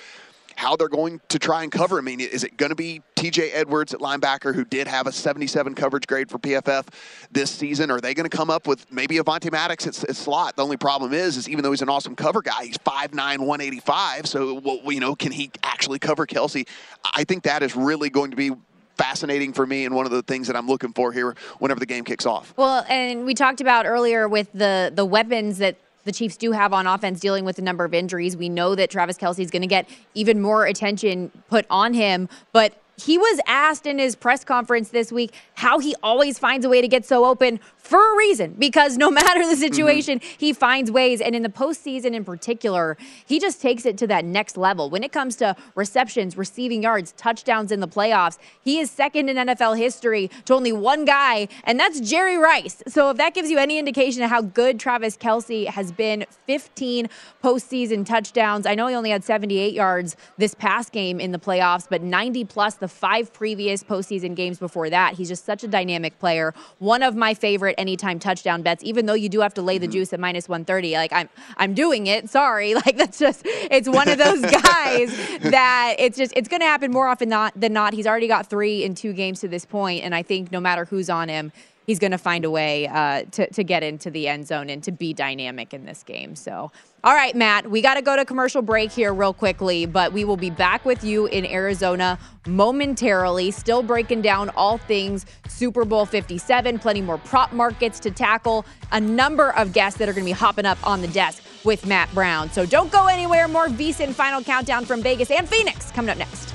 [0.56, 1.98] how they're going to try and cover.
[1.98, 5.12] I mean, is it going to be TJ Edwards at linebacker, who did have a
[5.12, 6.86] 77 coverage grade for PFF
[7.30, 7.90] this season?
[7.90, 10.56] Are they going to come up with maybe Avonte Maddox at, at, slot?
[10.56, 14.26] The only problem is, is even though he's an awesome cover guy, he's 5'9", 185.
[14.26, 16.66] So, well, you know, can he actually cover Kelce?
[17.14, 18.52] I think that is really going to be
[18.96, 21.86] fascinating for me and one of the things that I'm looking for here whenever the
[21.86, 22.54] game kicks off.
[22.56, 26.72] Well, and we talked about earlier with the the weapons that the Chiefs do have
[26.72, 28.36] on offense dealing with a number of injuries.
[28.36, 32.28] We know that Travis Kelce is going to get even more attention put on him,
[32.52, 36.68] but he was asked in his press conference this week how he always finds a
[36.68, 40.35] way to get so open for a reason because no matter the situation, mm-hmm.
[40.38, 41.21] he finds ways.
[41.21, 44.88] And in the postseason in particular, he just takes it to that next level.
[44.88, 49.37] When it comes to receptions, receiving yards, touchdowns in the playoffs, he is second in
[49.37, 52.83] NFL history to only one guy, and that's Jerry Rice.
[52.88, 57.09] So if that gives you any indication of how good Travis Kelce has been, 15
[57.42, 58.66] postseason touchdowns.
[58.66, 62.45] I know he only had 78 yards this past game in the playoffs, but 90
[62.45, 65.14] plus the five previous postseason games before that.
[65.14, 66.55] He's just such a dynamic player.
[66.79, 69.87] One of my favorite anytime touchdown bets, even though you do have to lay the
[69.87, 69.92] mm-hmm.
[69.92, 70.92] juice at minus 130.
[70.94, 72.28] Like I'm I'm doing it.
[72.28, 72.74] Sorry.
[72.82, 77.06] Like that's just it's one of those guys that it's just it's gonna happen more
[77.06, 77.92] often not than not.
[77.92, 80.85] He's already got three in two games to this point, and I think no matter
[80.85, 81.52] who's on him,
[81.87, 84.82] he's going to find a way uh, to, to get into the end zone and
[84.85, 86.35] to be dynamic in this game.
[86.35, 86.72] So,
[87.04, 90.24] all right, Matt, we got to go to commercial break here real quickly, but we
[90.24, 96.06] will be back with you in Arizona momentarily, still breaking down all things Super Bowl
[96.06, 100.28] 57, plenty more prop markets to tackle, a number of guests that are going to
[100.28, 102.48] be hopping up on the desk with Matt Brown.
[102.52, 103.48] So don't go anywhere.
[103.48, 106.54] More VSIN final countdown from Vegas and Phoenix coming up next.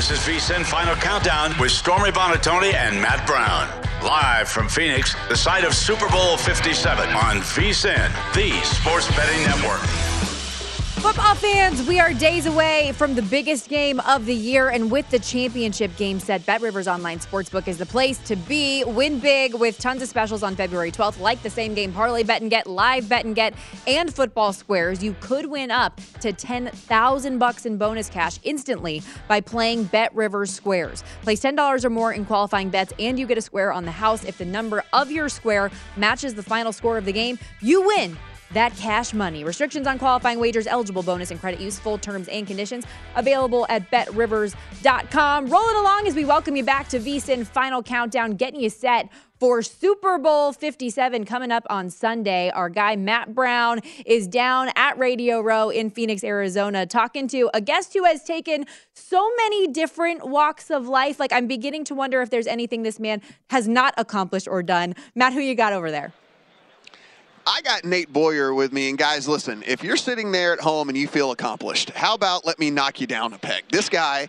[0.00, 3.68] This is VSIN Final Countdown with Stormy Buonantony and Matt Brown.
[4.02, 10.29] Live from Phoenix, the site of Super Bowl 57 on VSIN, the sports betting network.
[11.00, 15.08] Football fans, we are days away from the biggest game of the year, and with
[15.08, 18.84] the championship game set, Bet Rivers Online Sportsbook is the place to be.
[18.84, 22.42] Win big with tons of specials on February 12th, like the same game parlay bet
[22.42, 23.54] and get, live bet and get,
[23.86, 25.02] and football squares.
[25.02, 30.52] You could win up to 10,000 bucks in bonus cash instantly by playing Bet Rivers
[30.52, 31.02] Squares.
[31.22, 34.22] Place $10 or more in qualifying bets, and you get a square on the house.
[34.22, 38.18] If the number of your square matches the final score of the game, you win
[38.52, 39.44] that cash money.
[39.44, 42.84] Restrictions on qualifying wagers, eligible bonus and credit use, full terms and conditions
[43.16, 45.46] available at betrivers.com.
[45.46, 49.08] Rolling along as we welcome you back to VSIN Final Countdown, getting you set
[49.40, 52.50] for Super Bowl 57 coming up on Sunday.
[52.50, 57.60] Our guy Matt Brown is down at Radio Row in Phoenix, Arizona, talking to a
[57.60, 61.18] guest who has taken so many different walks of life.
[61.18, 64.94] Like, I'm beginning to wonder if there's anything this man has not accomplished or done.
[65.14, 66.12] Matt, who you got over there?
[67.46, 70.88] I got Nate Boyer with me, and guys, listen, if you're sitting there at home
[70.88, 73.64] and you feel accomplished, how about let me knock you down a peg?
[73.70, 74.28] This guy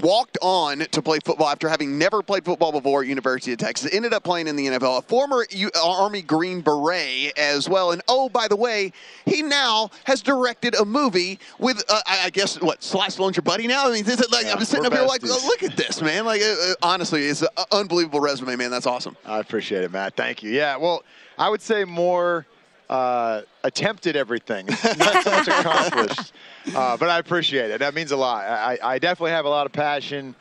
[0.00, 3.92] walked on to play football after having never played football before at University of Texas,
[3.92, 7.92] ended up playing in the NFL, a former U- Army Green Beret as well.
[7.92, 8.92] And oh, by the way,
[9.24, 13.66] he now has directed a movie with, uh, I guess, what, Sly Stallone's your buddy
[13.66, 13.88] now?
[13.88, 16.02] I mean, is it like, yeah, I'm sitting up here like, oh, look at this,
[16.02, 16.24] man.
[16.24, 18.70] Like, uh, uh honestly, it's an unbelievable resume, man.
[18.70, 19.16] That's awesome.
[19.24, 20.14] I appreciate it, Matt.
[20.16, 20.50] Thank you.
[20.50, 21.02] Yeah, well,
[21.40, 22.46] I would say more
[22.90, 24.66] uh, attempted everything.
[24.66, 26.34] Not so much accomplished,
[26.74, 27.78] uh, but I appreciate it.
[27.78, 28.44] That means a lot.
[28.44, 30.34] I, I definitely have a lot of passion.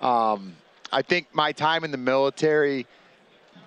[0.00, 0.56] Um,
[0.90, 2.86] I think my time in the military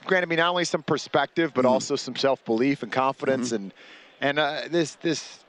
[0.06, 1.74] granted me not only some perspective, but mm-hmm.
[1.74, 3.66] also some self belief and confidence, mm-hmm.
[3.66, 3.74] and
[4.22, 5.44] and uh, this this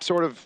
[0.00, 0.44] sort of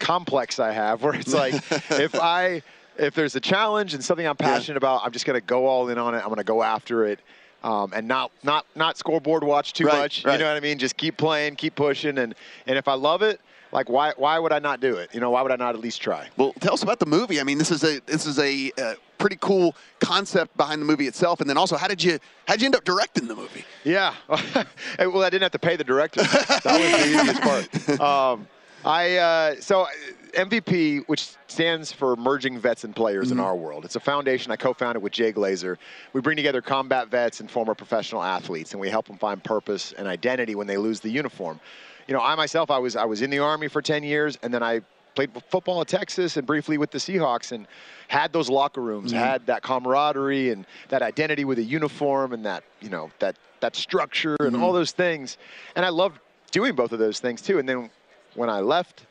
[0.00, 1.54] complex I have, where it's like
[1.90, 2.62] if I
[2.98, 4.88] if there's a challenge and something I'm passionate yeah.
[4.88, 6.18] about, I'm just going to go all in on it.
[6.18, 7.20] I'm going to go after it.
[7.62, 10.24] Um, and not not not scoreboard watch too right, much.
[10.24, 10.32] Right.
[10.32, 10.78] You know what I mean?
[10.78, 12.34] Just keep playing, keep pushing, and
[12.66, 13.40] and if I love it,
[13.72, 15.10] like why why would I not do it?
[15.12, 16.28] You know, why would I not at least try?
[16.36, 17.40] Well, tell us about the movie.
[17.40, 21.06] I mean, this is a this is a uh, pretty cool concept behind the movie
[21.06, 23.64] itself, and then also how did you how did you end up directing the movie?
[23.84, 26.22] Yeah, well, I didn't have to pay the director.
[26.22, 28.00] that was the easiest part.
[28.00, 28.48] Um,
[28.84, 29.86] I uh, so
[30.34, 33.38] MVP, which stands for Merging Vets and Players mm-hmm.
[33.38, 33.84] in our world.
[33.84, 35.76] It's a foundation I co-founded with Jay Glazer.
[36.12, 39.92] We bring together combat vets and former professional athletes, and we help them find purpose
[39.96, 41.60] and identity when they lose the uniform.
[42.06, 44.52] You know, I myself, I was I was in the Army for 10 years, and
[44.52, 44.80] then I
[45.14, 47.66] played football at Texas and briefly with the Seahawks, and
[48.08, 49.22] had those locker rooms, mm-hmm.
[49.22, 53.76] had that camaraderie and that identity with a uniform, and that you know that that
[53.76, 54.54] structure mm-hmm.
[54.54, 55.36] and all those things.
[55.76, 56.18] And I loved
[56.50, 57.58] doing both of those things too.
[57.58, 57.90] And then
[58.34, 59.06] when I left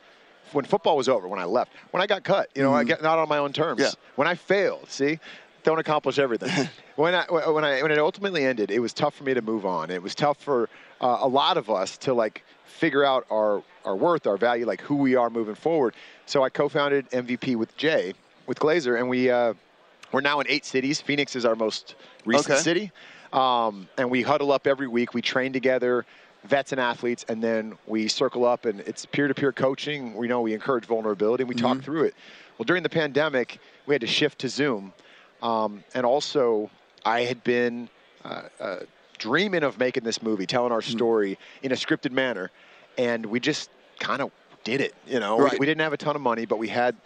[0.52, 2.76] when football was over, when I left, when I got cut, you know, mm.
[2.76, 3.80] I get not on my own terms.
[3.80, 3.90] Yeah.
[4.16, 5.18] When I failed, see,
[5.62, 6.68] don't accomplish everything.
[6.96, 9.66] when I when I when it ultimately ended, it was tough for me to move
[9.66, 9.90] on.
[9.90, 10.68] It was tough for
[11.00, 14.80] uh, a lot of us to like figure out our our worth, our value, like
[14.80, 15.94] who we are moving forward.
[16.26, 18.14] So I co-founded MVP with Jay,
[18.46, 19.54] with Glazer, and we uh,
[20.12, 21.00] we're now in eight cities.
[21.00, 22.62] Phoenix is our most recent okay.
[22.62, 22.92] city,
[23.32, 25.14] um, and we huddle up every week.
[25.14, 26.04] We train together
[26.44, 30.14] vets and athletes, and then we circle up and it's peer-to-peer coaching.
[30.14, 31.66] We know we encourage vulnerability and we mm-hmm.
[31.66, 32.14] talk through it.
[32.58, 34.92] Well, during the pandemic, we had to shift to Zoom,
[35.42, 36.70] um, and also
[37.04, 37.88] I had been
[38.24, 38.76] uh, uh,
[39.18, 40.96] dreaming of making this movie, telling our mm-hmm.
[40.96, 41.66] story mm-hmm.
[41.66, 42.50] in a scripted manner,
[42.98, 44.30] and we just kind of
[44.64, 44.94] did it.
[45.06, 45.52] You know, right.
[45.52, 46.96] we, we didn't have a ton of money, but we had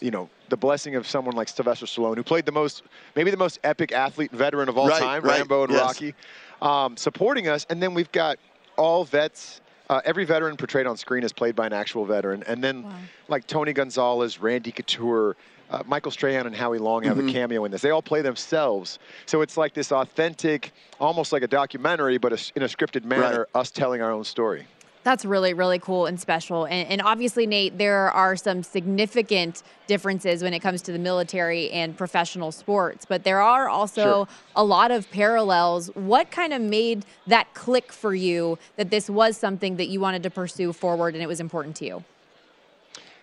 [0.00, 2.82] you know, the blessing of someone like Sylvester Stallone, who played the most,
[3.16, 5.80] maybe the most epic athlete and veteran of all right, time, right, Rambo and yes.
[5.80, 6.14] Rocky,
[6.60, 7.66] um, supporting us.
[7.70, 8.38] And then we've got
[8.76, 9.60] all vets.
[9.90, 12.92] Uh, every veteran portrayed on screen is played by an actual veteran, and then wow.
[13.28, 15.36] like Tony Gonzalez, Randy Couture,
[15.70, 17.28] uh, Michael Strahan, and Howie Long have mm-hmm.
[17.28, 17.82] a cameo in this.
[17.82, 22.52] They all play themselves, so it's like this authentic, almost like a documentary, but a,
[22.56, 23.60] in a scripted manner, right.
[23.60, 24.66] us telling our own story.
[25.04, 26.64] That's really, really cool and special.
[26.64, 31.70] And, and, obviously, Nate, there are some significant differences when it comes to the military
[31.70, 34.28] and professional sports, but there are also sure.
[34.56, 35.88] a lot of parallels.
[35.94, 40.22] What kind of made that click for you that this was something that you wanted
[40.22, 42.04] to pursue forward and it was important to you?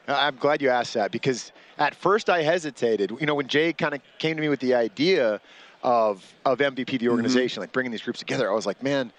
[0.07, 3.11] Uh, I'm glad you asked that because at first I hesitated.
[3.19, 5.41] You know, when Jay kind of came to me with the idea
[5.81, 7.09] of, of MVP, the mm-hmm.
[7.09, 7.61] organization, mm-hmm.
[7.61, 9.11] like bringing these groups together, I was like, man,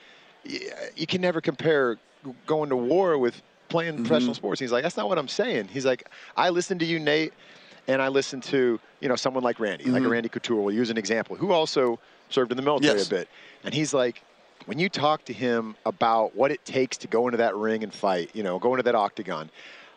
[0.45, 1.99] you can never compare
[2.47, 4.05] going to war with playing mm-hmm.
[4.05, 4.61] professional sports.
[4.61, 5.69] He's like, that's not what I'm saying.
[5.69, 7.33] He's like, I listen to you, Nate,
[7.89, 9.95] and I listen to you know someone like Randy, mm-hmm.
[9.95, 10.61] like a Randy Couture.
[10.61, 13.07] We'll use an example, who also served in the military yes.
[13.07, 13.29] a bit,
[13.65, 14.23] and he's like,
[14.67, 17.93] when you talk to him about what it takes to go into that ring and
[17.93, 19.51] fight, you know, go into that octagon,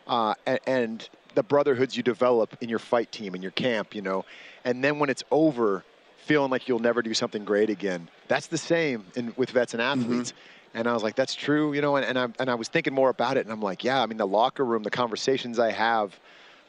[0.06, 4.02] uh, and, and the brotherhoods you develop in your fight team in your camp, you
[4.02, 4.24] know,
[4.64, 5.84] and then when it's over,
[6.16, 8.08] feeling like you'll never do something great again.
[8.26, 10.02] That's the same in, with vets and mm-hmm.
[10.02, 10.32] athletes.
[10.32, 10.40] Mm-hmm.
[10.76, 12.92] And I was like, that's true, you know, and, and, I, and I was thinking
[12.92, 15.70] more about it, and I'm like, yeah, I mean, the locker room, the conversations I
[15.72, 16.20] have,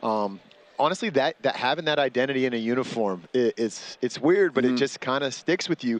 [0.01, 0.39] um,
[0.79, 4.75] honestly, that, that having that identity in a uniform, it, it's, it's weird, but mm-hmm.
[4.75, 5.99] it just kind of sticks with you.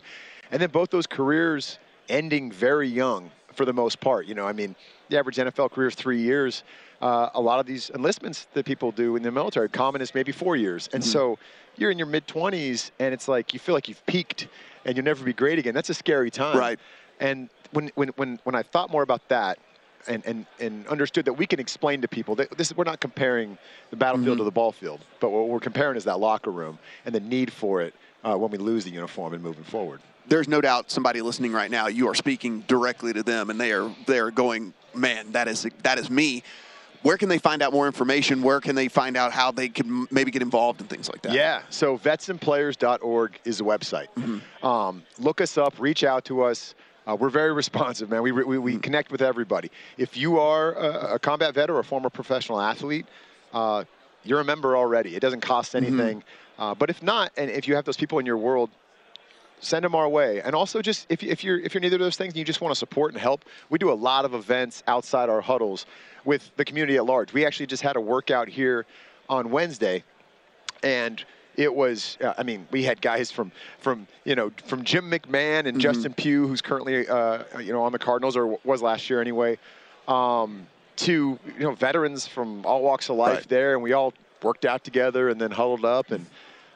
[0.51, 4.25] And then both those careers ending very young for the most part.
[4.25, 4.73] You know, I mean,
[5.09, 6.63] the average NFL career is three years.
[7.01, 10.31] Uh, a lot of these enlistments that people do in the military, common is maybe
[10.31, 10.87] four years.
[10.93, 11.11] And mm-hmm.
[11.11, 11.39] so
[11.75, 14.47] you're in your mid 20s, and it's like you feel like you've peaked
[14.85, 15.73] and you'll never be great again.
[15.73, 16.57] That's a scary time.
[16.57, 16.79] Right.
[17.19, 19.59] And when, when, when, when I thought more about that
[20.07, 23.57] and, and, and understood that we can explain to people that this we're not comparing
[23.89, 24.39] the battlefield mm-hmm.
[24.39, 27.51] to the ball field, but what we're comparing is that locker room and the need
[27.51, 30.01] for it uh, when we lose the uniform and moving forward.
[30.27, 33.71] There's no doubt somebody listening right now, you are speaking directly to them, and they
[33.71, 36.43] are they are going, man, that is that is me
[37.01, 38.41] where can they find out more information?
[38.41, 41.33] Where can they find out how they can maybe get involved and things like that?
[41.33, 44.07] Yeah, so vetsandplayers.org is the website.
[44.17, 44.65] Mm-hmm.
[44.65, 46.75] Um, look us up, reach out to us.
[47.07, 48.21] Uh, we're very responsive, man.
[48.21, 48.81] We, we, we mm-hmm.
[48.81, 49.71] connect with everybody.
[49.97, 53.05] If you are a, a, combat vet or a former professional athlete,
[53.53, 53.85] uh,
[54.23, 55.15] you're a member already.
[55.15, 55.85] It doesn't cost mm-hmm.
[55.85, 56.17] anything.
[56.19, 56.61] Mm-hmm.
[56.61, 58.69] Uh, but if not, and if you have those people in your world,
[59.59, 60.41] send them our way.
[60.41, 62.61] And also, just if, if you're if you're neither of those things and you just
[62.61, 65.85] want to support and help, we do a lot of events outside our huddles
[66.25, 67.31] with the community at large.
[67.31, 68.85] We actually just had a workout here
[69.29, 70.03] on Wednesday,
[70.81, 71.23] and
[71.57, 72.17] it was.
[72.23, 75.79] Uh, I mean, we had guys from from you know from Jim McMahon and Mm-hmm.
[75.79, 79.57] Justin Pugh, who's currently uh, you know on the Cardinals or was last year anyway,
[80.07, 83.49] um, to you know veterans from all walks of life Right.
[83.49, 86.25] there, and we all worked out together and then huddled up and.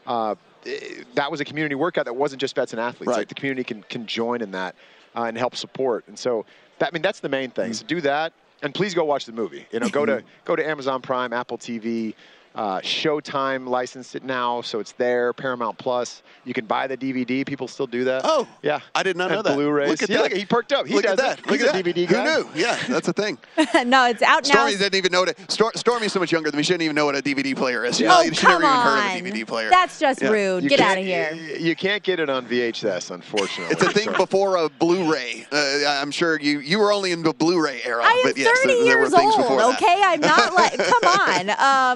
[0.08, 0.34] Uh,
[0.66, 3.08] eh, that was a community workout that wasn't just vets and athletes.
[3.10, 3.18] Right.
[3.20, 4.74] Like the community can, can join in that
[5.16, 6.08] uh, and help support.
[6.08, 6.44] And so
[6.80, 7.70] that I mean that's the main thing.
[7.70, 7.76] Mm.
[7.76, 9.68] So do that, and please go watch the movie.
[9.72, 12.16] You know, go to go to Amazon Prime, Apple TV,
[12.56, 15.32] uh, Showtime licensed it now, so it's there.
[15.34, 16.22] Paramount Plus.
[16.44, 17.46] You can buy the DVD.
[17.46, 18.22] People still do that.
[18.26, 18.80] Oh, yeah.
[18.96, 19.56] I did not know that.
[19.56, 19.90] Blu-rays.
[19.90, 20.24] Look at yeah, that.
[20.32, 20.88] Look, he perked up.
[20.88, 21.40] He Look does at that.
[21.40, 21.46] it.
[21.48, 21.96] Look He's at a that.
[21.96, 22.30] DVD guy.
[22.34, 22.50] Who knew?
[22.56, 23.38] Yeah, that's a thing.
[23.86, 24.52] no, it's out now.
[24.54, 25.52] Stormy doesn't even know what it.
[25.52, 26.64] Stor- Stormy's so much younger than me.
[26.64, 27.98] She didn't even know what a DVD player is.
[27.98, 29.18] She, Oh, she come never even heard on.
[29.20, 29.70] of a DVD player.
[29.70, 30.30] That's just Yeah.
[30.30, 30.64] rude.
[30.64, 31.34] You Get out of here.
[31.60, 33.72] You can't get it on VHS, unfortunately.
[33.74, 35.46] It's a thing before a Blu-ray.
[35.52, 38.02] Uh, I'm sure you you were only in the Blu-ray era.
[38.04, 40.02] I am but yes, 30 there, there were years things old, okay?
[40.04, 41.50] I'm not like, come on.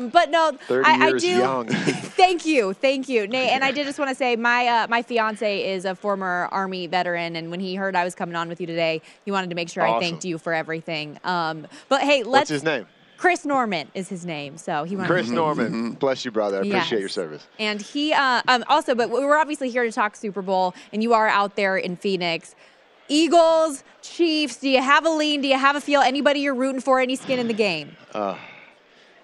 [0.03, 1.27] Um, but no, 30 I, I do.
[1.27, 1.67] young.
[2.15, 3.51] Thank you, thank you, Nate.
[3.51, 6.87] And I did just want to say, my uh, my fiance is a former Army
[6.87, 9.55] veteran, and when he heard I was coming on with you today, he wanted to
[9.55, 11.19] make sure I thanked you for everything.
[11.23, 12.49] Um, but hey, let's.
[12.49, 12.85] What's his name?
[13.17, 15.07] Chris Norman is his name, so he wanted.
[15.07, 15.91] To Chris Norman.
[15.93, 16.57] Bless you, brother.
[16.57, 17.47] I appreciate your service.
[17.59, 21.13] And he uh, um, also, but we're obviously here to talk Super Bowl, and you
[21.13, 22.55] are out there in Phoenix.
[23.07, 24.57] Eagles, Chiefs.
[24.57, 25.41] Do you have a lean?
[25.41, 26.01] Do you have a feel?
[26.01, 26.99] Anybody you're rooting for?
[26.99, 27.95] Any skin in the game?
[28.13, 28.37] Uh,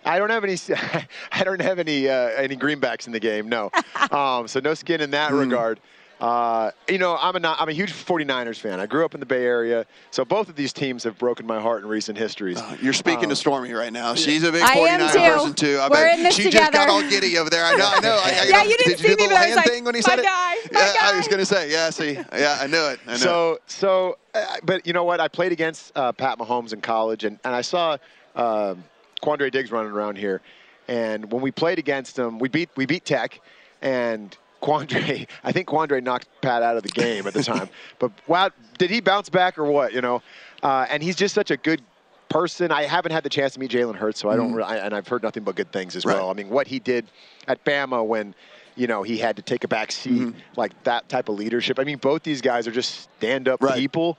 [0.05, 0.57] I don't have any.
[1.31, 3.49] I don't have any uh, any greenbacks in the game.
[3.49, 3.71] No,
[4.11, 5.79] um, so no skin in that regard.
[6.19, 8.79] Uh, you know, I'm a not, I'm a huge 49ers fan.
[8.79, 11.59] I grew up in the Bay Area, so both of these teams have broken my
[11.59, 12.61] heart in recent histories.
[12.79, 14.13] You're speaking Um, to Stormy right now.
[14.13, 15.19] She's a big I 49er too.
[15.19, 15.79] person too.
[15.81, 17.65] I We're bet in this she just got all giddy over there.
[17.65, 17.89] I know.
[17.91, 18.19] I know.
[18.23, 19.55] I, I, Yeah, you didn't did see you do me, the but I little hand
[19.55, 20.25] like, thing when he said it?
[20.25, 21.71] guy, my yeah, I was gonna say.
[21.71, 21.89] Yeah.
[21.89, 22.11] See.
[22.13, 22.99] Yeah, I knew it.
[23.07, 23.19] I knew it.
[23.19, 25.19] So, so, uh, but you know what?
[25.19, 27.97] I played against uh, Pat Mahomes in college, and, and I saw
[28.35, 28.83] um
[29.21, 30.41] Quandre Diggs running around here.
[30.87, 33.39] And when we played against him, we beat we beat Tech,
[33.81, 35.27] and Quandre.
[35.43, 37.69] I think Quandre knocked Pat out of the game at the time.
[37.99, 39.93] but wow, did he bounce back or what?
[39.93, 40.21] You know,
[40.63, 41.81] uh, and he's just such a good
[42.29, 42.71] person.
[42.71, 44.53] I haven't had the chance to meet Jalen Hurts, so I don't.
[44.53, 46.15] Really, and I've heard nothing but good things as Right.
[46.15, 46.29] well.
[46.29, 47.05] I mean, what he did
[47.47, 48.33] at Bama when.
[48.77, 51.77] You know, he had to take a back seat, like that type of leadership.
[51.77, 53.77] I mean, both these guys are just stand-up Right.
[53.77, 54.17] people.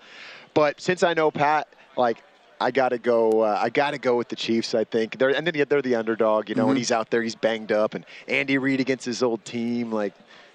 [0.53, 2.23] But since I know Pat, like
[2.63, 3.41] I gotta go.
[3.43, 4.75] Uh, I gotta go with the Chiefs.
[4.75, 6.49] I think they're and then they're the underdog.
[6.49, 9.45] You know, and he's out there, he's banged up, and Andy Reid against his old
[9.45, 10.15] team, like.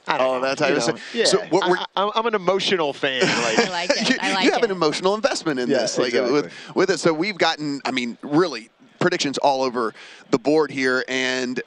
[0.10, 0.97] I don't Oh, know, that's how you you know.
[1.14, 3.22] Yeah, so what we're- I, am an emotional fan.
[3.26, 4.10] Like, I like it.
[4.10, 4.66] you, I like you have it.
[4.66, 6.32] an emotional investment in Yeah, this, like exactly.
[6.32, 6.99] with with it.
[7.01, 9.93] So we've gotten, I mean, really predictions all over
[10.32, 11.62] the board here, and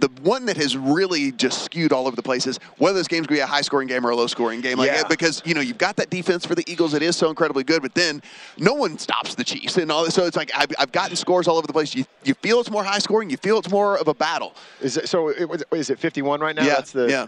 [0.00, 3.26] the one that has really just skewed all over the place is whether this game's
[3.26, 4.78] going to be a high-scoring game or a low-scoring game.
[4.78, 5.04] Like, Yeah.
[5.08, 7.82] because you know you've got that defense for the Eagles; it is so incredibly good,
[7.82, 8.22] but then
[8.58, 10.04] no one stops the Chiefs and all.
[10.04, 11.94] this So it's like I've, I've gotten scores all over the place.
[11.94, 13.30] You you feel it's more high-scoring.
[13.30, 14.54] You feel it's more of a battle.
[14.80, 16.64] is it, so it, is it 51 right now?
[16.64, 17.08] yeah, That's the.
[17.08, 17.26] yeah.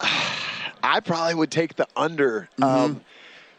[0.82, 2.48] I probably would take the under.
[2.58, 2.62] Mm-hmm.
[2.64, 3.00] Um,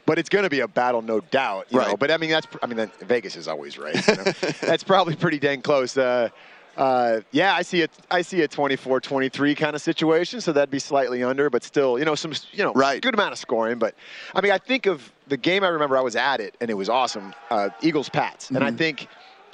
[0.06, 1.66] but it's going to be a battle, no doubt.
[1.72, 1.86] You know?
[1.88, 1.99] Right.
[1.99, 3.95] But I mean, that's I mean, Vegas is always right.
[4.08, 4.24] you know?
[4.62, 5.97] that's probably pretty dang close.
[5.97, 6.30] Uh,
[6.78, 7.91] uh, yeah, I see it.
[8.11, 12.05] I see a 24-23 kind of situation, so that'd be slightly under, but still, you
[12.05, 13.01] know, some you know, Right.
[13.01, 13.80] good amount of scoring.
[13.80, 13.95] But
[14.34, 15.63] I mean, I think of the game.
[15.63, 17.34] I remember I was at it, and it was awesome.
[17.49, 18.78] Uh, Eagles Pats, and I Mm-hmm.
[18.78, 19.07] think,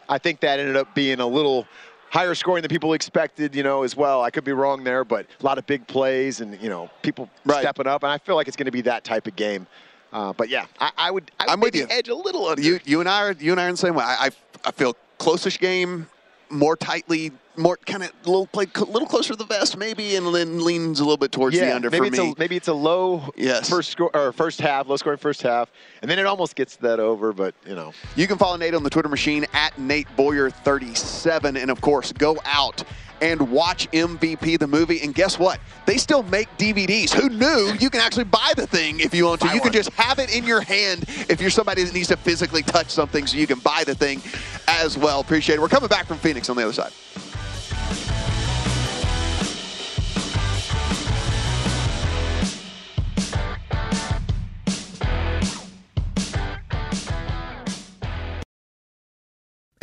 [0.09, 1.67] I think that ended up being a little
[2.09, 4.22] higher scoring than people expected, you know, as well.
[4.22, 7.30] I could be wrong there, but a lot of big plays and you know people
[7.45, 7.59] Right.
[7.61, 9.67] stepping up, and I feel like it's going to be that type of game.
[10.11, 11.32] Uh, but yeah, I, I would.
[11.39, 11.86] I would I'm with you.
[11.89, 12.61] Edge a little under.
[12.61, 14.03] You you and I are you and I are in the same way.
[14.03, 14.30] I I,
[14.65, 16.07] I feel closest game,
[16.52, 20.34] more tightly, more kind of little play a little closer to the vest maybe, and
[20.34, 22.32] then leans a little bit towards yeah, the under maybe for it's me.
[22.32, 23.70] a maybe it's a low Yes.
[23.70, 25.72] first score or first half, low scoring first half,
[26.02, 27.34] and then it almost gets that over.
[27.34, 31.58] But you know, You can follow Nate on the Twitter machine at Nate Boyer 37,
[31.58, 32.84] and of course, go out
[33.22, 35.01] and watch MVP the movie.
[35.01, 35.59] And guess what?
[35.86, 37.13] They still make DVDs.
[37.13, 39.47] Who knew you can actually buy the thing if you want to?
[39.47, 42.17] Buy you can just have it in your hand if you're somebody that needs to
[42.17, 44.22] physically touch something, so you can buy the thing
[44.67, 45.19] as well.
[45.19, 45.61] Appreciate it.
[45.61, 46.91] We're coming back from Phoenix on the other side.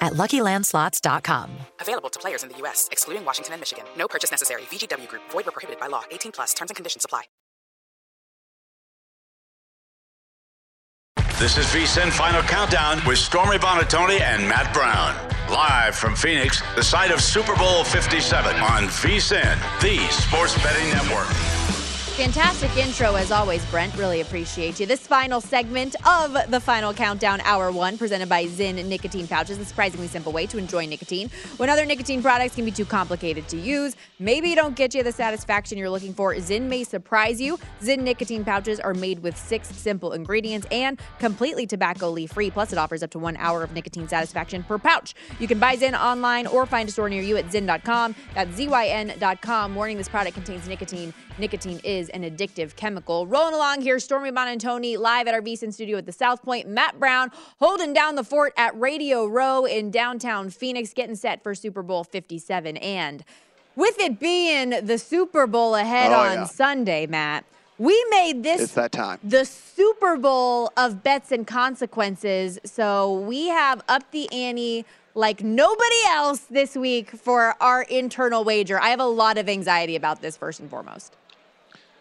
[0.00, 1.50] at luckylandslots.com.
[1.80, 3.84] Available to players in the U.S., excluding Washington and Michigan.
[3.96, 4.62] No purchase necessary.
[4.62, 6.02] VGW Group, void or prohibited by law.
[6.10, 7.22] 18 plus terms and conditions apply.
[11.40, 15.16] This is VSIN Final Countdown with Stormy Buonantony and Matt Brown.
[15.50, 21.59] Live from Phoenix, the site of Super Bowl 57 on VSIN, the sports betting network.
[22.20, 23.96] Fantastic intro as always, Brent.
[23.96, 24.84] Really appreciate you.
[24.84, 29.64] This final segment of the final countdown, hour one, presented by Zyn Nicotine Pouches, a
[29.64, 31.30] surprisingly simple way to enjoy nicotine.
[31.56, 35.12] When other nicotine products can be too complicated to use, maybe don't get you the
[35.12, 37.58] satisfaction you're looking for, Zyn may surprise you.
[37.80, 42.50] Zyn Nicotine Pouches are made with six simple ingredients and completely tobacco leaf free.
[42.50, 45.14] Plus, it offers up to one hour of nicotine satisfaction per pouch.
[45.38, 48.14] You can buy Zyn online or find a store near you at Zyn.com.
[48.34, 49.74] That's Z-Y-N.com.
[49.74, 51.14] Warning: This product contains nicotine.
[51.38, 53.26] Nicotine is an addictive chemical.
[53.26, 56.68] Rolling along here, Stormy Buonantony live at our VSIN studio at the South Point.
[56.68, 61.54] Matt Brown holding down the fort at Radio Row in downtown Phoenix, getting set for
[61.54, 62.76] Super Bowl 57.
[62.78, 63.24] And
[63.76, 66.44] with it being the Super Bowl ahead Oh, on yeah.
[66.44, 67.44] Sunday, Matt,
[67.78, 69.18] we made this It's that time.
[69.24, 72.58] the Super Bowl of bets and consequences.
[72.64, 74.84] So we have upped the ante
[75.14, 78.78] like nobody else this week for our internal wager.
[78.80, 81.16] I have a lot of anxiety about this first and foremost.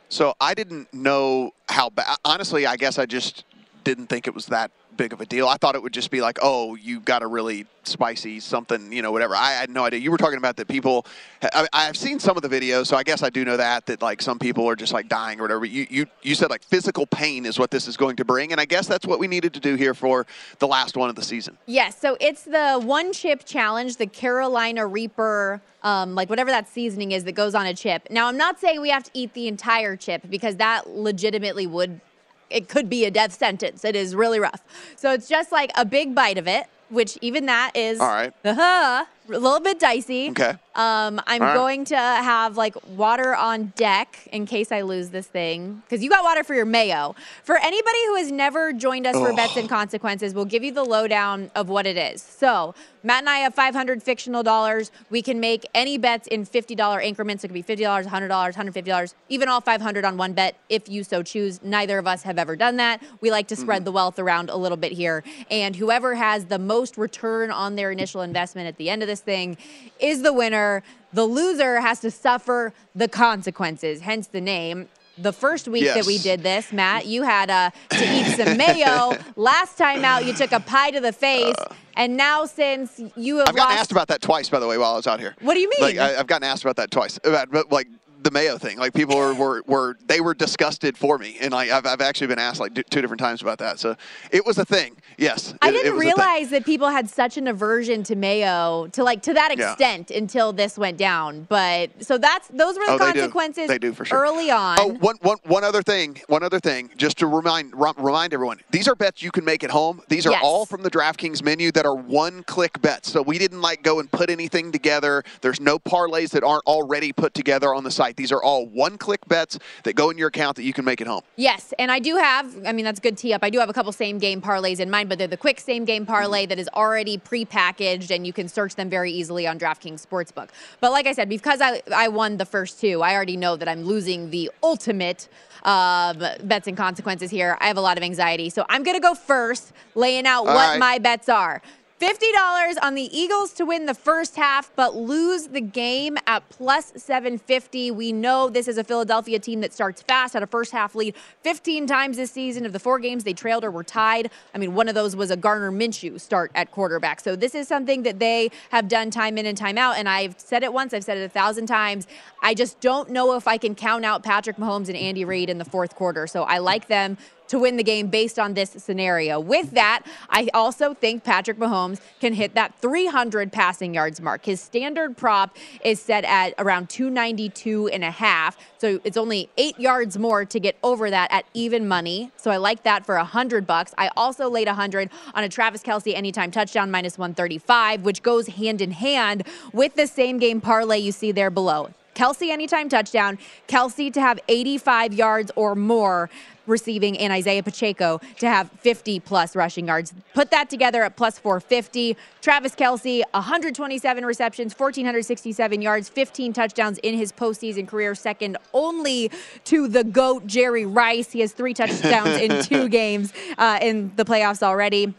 [0.10, 2.18] So I didn't know how bad.
[2.26, 3.46] Honestly, I guess I just
[3.84, 5.48] didn't think it was that big of a deal.
[5.48, 9.02] I thought it would just be like, oh, you got a really spicy something, you
[9.02, 9.34] know, whatever.
[9.34, 10.00] I had no idea.
[10.00, 11.06] You were talking about that people.
[11.42, 14.02] I, I've seen some of the videos, so I guess I do know that that
[14.02, 15.64] like some people are just like dying or whatever.
[15.64, 18.60] You you you said like physical pain is what this is going to bring, and
[18.60, 20.28] I guess that's what we needed to do here for
[20.60, 21.58] the last one of the season.
[21.66, 27.14] Yes, so it's the one chip challenge, the Carolina Reaper, um, like whatever that seasoning
[27.14, 28.08] is that goes on a chip.
[28.10, 32.02] Now, I'm not saying we have to eat the entire chip because that legitimately would,
[32.50, 33.86] it could be a death sentence.
[33.86, 34.62] It is really rough.
[34.96, 38.34] So it's just like a big bite of it, which even that is All right.
[38.44, 40.30] uh-huh, a little bit dicey.
[40.30, 40.56] Okay.
[40.76, 41.54] Um, I'm right.
[41.54, 46.10] going to have like water on deck in case I lose this thing because you
[46.10, 47.16] got water for your mayo.
[47.44, 50.84] For anybody who has never joined us for bets and consequences, we'll give you the
[50.84, 52.22] lowdown of what it is.
[52.22, 54.92] So Matt and I have 500 fictional dollars.
[55.10, 57.44] We can make any bets in $50 increments.
[57.44, 61.24] It could be $50, $100, $150, even all 500 on one bet if you so
[61.24, 61.62] choose.
[61.64, 63.02] Neither of us have ever done that.
[63.22, 65.24] We like to spread the wealth around a little bit here.
[65.50, 69.19] And whoever has the most return on their initial investment at the end of this
[69.20, 69.58] thing
[70.00, 70.84] is the winner.
[71.14, 74.88] The loser has to suffer the consequences, hence the name.
[75.18, 79.12] The first week that we did this, Matt, you had uh, to eat some mayo.
[79.36, 81.56] Last time out, you took a pie to the face.
[81.98, 84.68] and now, since you have Uh, I've gotten lost asked about that twice, by the
[84.68, 85.36] way, while I was out here.
[85.42, 86.02] What do you Like, mean?
[86.04, 87.20] I, I've gotten asked about that twice.
[87.26, 87.88] About, like
[88.22, 88.78] the Mayo thing.
[88.78, 92.28] Like people were, were, were they were disgusted for me, and like I've, I've actually
[92.28, 93.80] been asked like two different times about that.
[93.80, 93.96] So
[94.32, 94.96] it was a thing.
[95.18, 98.88] Yes, I it- it didn't was realize that people had such an aversion to mayo
[98.88, 99.72] to like to that Yeah.
[99.72, 101.46] extent until this went down.
[101.50, 103.20] But so that's those were the Oh, they do.
[103.20, 104.20] consequences They do for sure.
[104.20, 104.78] early on.
[104.80, 106.22] Oh, one, one, one other thing.
[106.28, 109.70] One other thing, just to remind remind everyone, these are bets you can make at
[109.72, 110.02] home.
[110.10, 110.42] These are Yes.
[110.44, 113.12] all from the DraftKings menu that are one-click bets.
[113.12, 115.24] So we didn't like go and put anything together.
[115.42, 118.09] There's no parlays that aren't already put together on the site.
[118.10, 118.18] Fight.
[118.18, 121.08] These are all one-click bets that go in your account that you can make at
[121.08, 121.22] home.
[121.36, 123.44] Yes, and I do have, I mean, that's good tee up.
[123.44, 125.86] I do have a couple same game parlays in mind, but they're the quick same
[125.86, 130.06] game parlay that is already pre-packaged and you can search them very easily on DraftKings
[130.06, 130.50] Sportsbook.
[130.80, 133.68] But like I said, because I, I won the first two, I already know that
[133.68, 135.28] I'm losing the ultimate
[135.64, 137.58] uh, bets and consequences here.
[137.60, 138.50] I have a lot of anxiety.
[138.50, 140.80] So I'm going to go first, laying out All what right.
[140.80, 141.62] my bets are.
[142.00, 146.94] $50 on the Eagles to win the first half, but lose the game at plus
[146.96, 147.92] 750.
[147.92, 151.14] We know this is a Philadelphia team that starts fast, had a first half lead
[151.44, 152.66] 15 times this season.
[152.66, 155.30] Of the four games they trailed or were tied, I mean, one of those was
[155.30, 157.20] a Gardner Minshew start at quarterback.
[157.20, 159.98] So this is something that they have done time in and time out.
[159.98, 162.08] And I've said it once, I've said it a thousand times.
[162.42, 165.58] I just don't know if I can count out Patrick Mahomes and Andy Reid in
[165.58, 166.28] the fourth quarter.
[166.28, 167.18] So I like them
[167.50, 169.40] to win the game based on this scenario.
[169.40, 174.46] With that, I also think Patrick Mahomes can hit that 300 passing yards mark.
[174.46, 178.58] His standard prop is set at around 292 and a half.
[178.78, 182.32] So it's only eight yards more to get over that at even money.
[182.38, 183.94] So I like that for hundred bucks.
[183.98, 188.82] I also laid hundred on a Travis Kelce anytime touchdown minus 135, which goes hand
[188.82, 189.44] in hand
[189.74, 191.90] with the same game parlay you see there below.
[192.16, 193.38] Kelce anytime touchdown,
[193.68, 196.30] Kelce to have 85 yards or more
[196.70, 200.14] receiving, and Isaiah Pacheco to have 50 plus rushing yards.
[200.34, 202.16] Put that together at plus 450.
[202.42, 209.32] Travis Kelce, 127 receptions, 1,467 yards, 15 touchdowns in his postseason career, second only
[209.66, 211.32] to the GOAT, Jerry Rice.
[211.32, 215.14] He has three touchdowns in two games uh, in the playoffs already.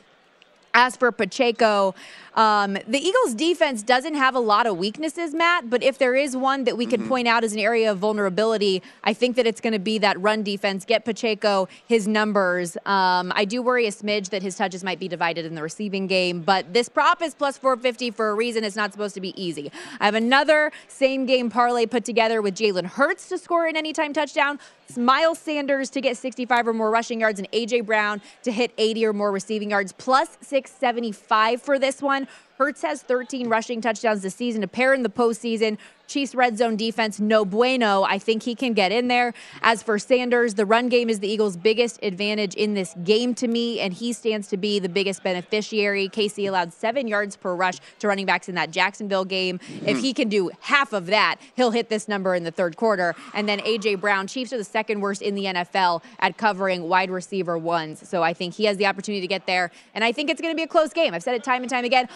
[0.72, 1.96] As for Pacheco,
[2.34, 5.70] um, the Eagles' defense doesn't have a lot of weaknesses, Matt.
[5.70, 8.82] But if there is one that we could point out as an area of vulnerability,
[9.04, 10.84] I think that it's going to be that run defense.
[10.84, 12.76] Get Pacheco his numbers.
[12.86, 16.06] Um, I do worry a smidge that his touches might be divided in the receiving
[16.06, 18.64] game, but this prop is plus 450 for a reason.
[18.64, 19.70] It's not supposed to be easy.
[19.98, 24.12] I have another same game parlay put together with Jalen Hurts to score an anytime
[24.12, 24.58] touchdown.
[24.96, 29.06] Miles Sanders to get 65 or more rushing yards, and AJ Brown to hit 80
[29.06, 32.26] or more receiving yards, plus 675 for this one.
[32.60, 35.78] Hurts has 13 rushing touchdowns this season, a pair in the postseason.
[36.10, 38.02] Chiefs red zone defense, no bueno.
[38.02, 39.32] I think he can get in there.
[39.62, 43.46] As for Sanders, the run game is the Eagles' biggest advantage in this game to
[43.46, 46.08] me, and he stands to be the biggest beneficiary.
[46.08, 49.60] KC allowed seven yards per rush to running backs in that Jacksonville game.
[49.86, 50.02] If hmm.
[50.02, 53.14] he can do half of that, he'll hit this number in the third quarter.
[53.32, 53.94] And then A.J.
[53.94, 58.08] Brown, Chiefs are the second worst in the NFL at covering wide receiver ones.
[58.08, 59.70] So I think he has the opportunity to get there.
[59.94, 61.14] And I think it's going to be a close game.
[61.14, 62.08] I've said it time and time again.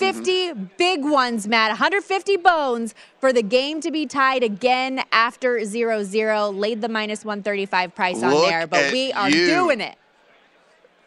[0.00, 1.70] 150 big ones, Matt.
[1.70, 6.50] 150 bones for the game to be tied again after 0 0.
[6.50, 9.46] Laid the minus 135 price on there, but we are you.
[9.46, 9.96] doing it.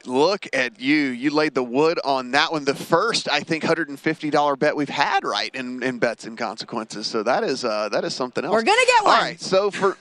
[0.05, 0.95] Look at you.
[0.95, 2.65] You laid the wood on that one.
[2.65, 7.05] The first, I think, $150 bet we've had right in, in bets and consequences.
[7.07, 8.51] So that is uh, that is something else.
[8.51, 9.15] We're gonna get one.
[9.15, 9.39] All right.
[9.39, 9.97] So for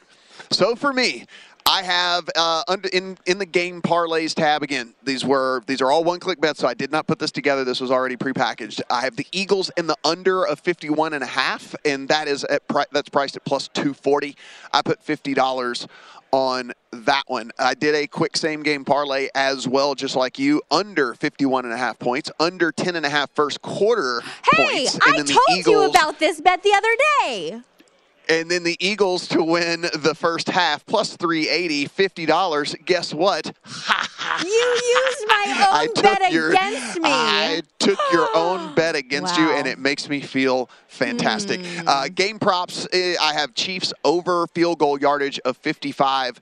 [0.51, 1.27] so for me,
[1.67, 4.95] I have uh, under in in the game parlays tab again.
[5.05, 7.65] These were these are all one click bets, so I did not put this together.
[7.65, 8.81] This was already prepackaged.
[8.91, 12.45] I have the Eagles in the under of 51 and a half, and that is
[12.45, 14.37] at pri- that's priced at plus 240.
[14.73, 15.87] I put fifty dollars
[16.33, 17.51] on that one.
[17.59, 21.75] I did a quick same game parlay as well, just like you, under 51 and
[21.75, 24.99] a half points, under 10 and a half first quarter Hey, points.
[25.03, 27.61] I then the told you about this bet the other day.
[28.31, 32.85] And then the Eagles to win the first half plus 380, $50.
[32.85, 33.53] Guess what?
[34.43, 37.11] You used my own bet your- against me.
[37.11, 41.61] I took your own bet against you, and it makes me feel fantastic.
[41.65, 41.89] Hmm.
[41.89, 46.41] Uh, game props, eh, I have Chiefs over field goal yardage of 55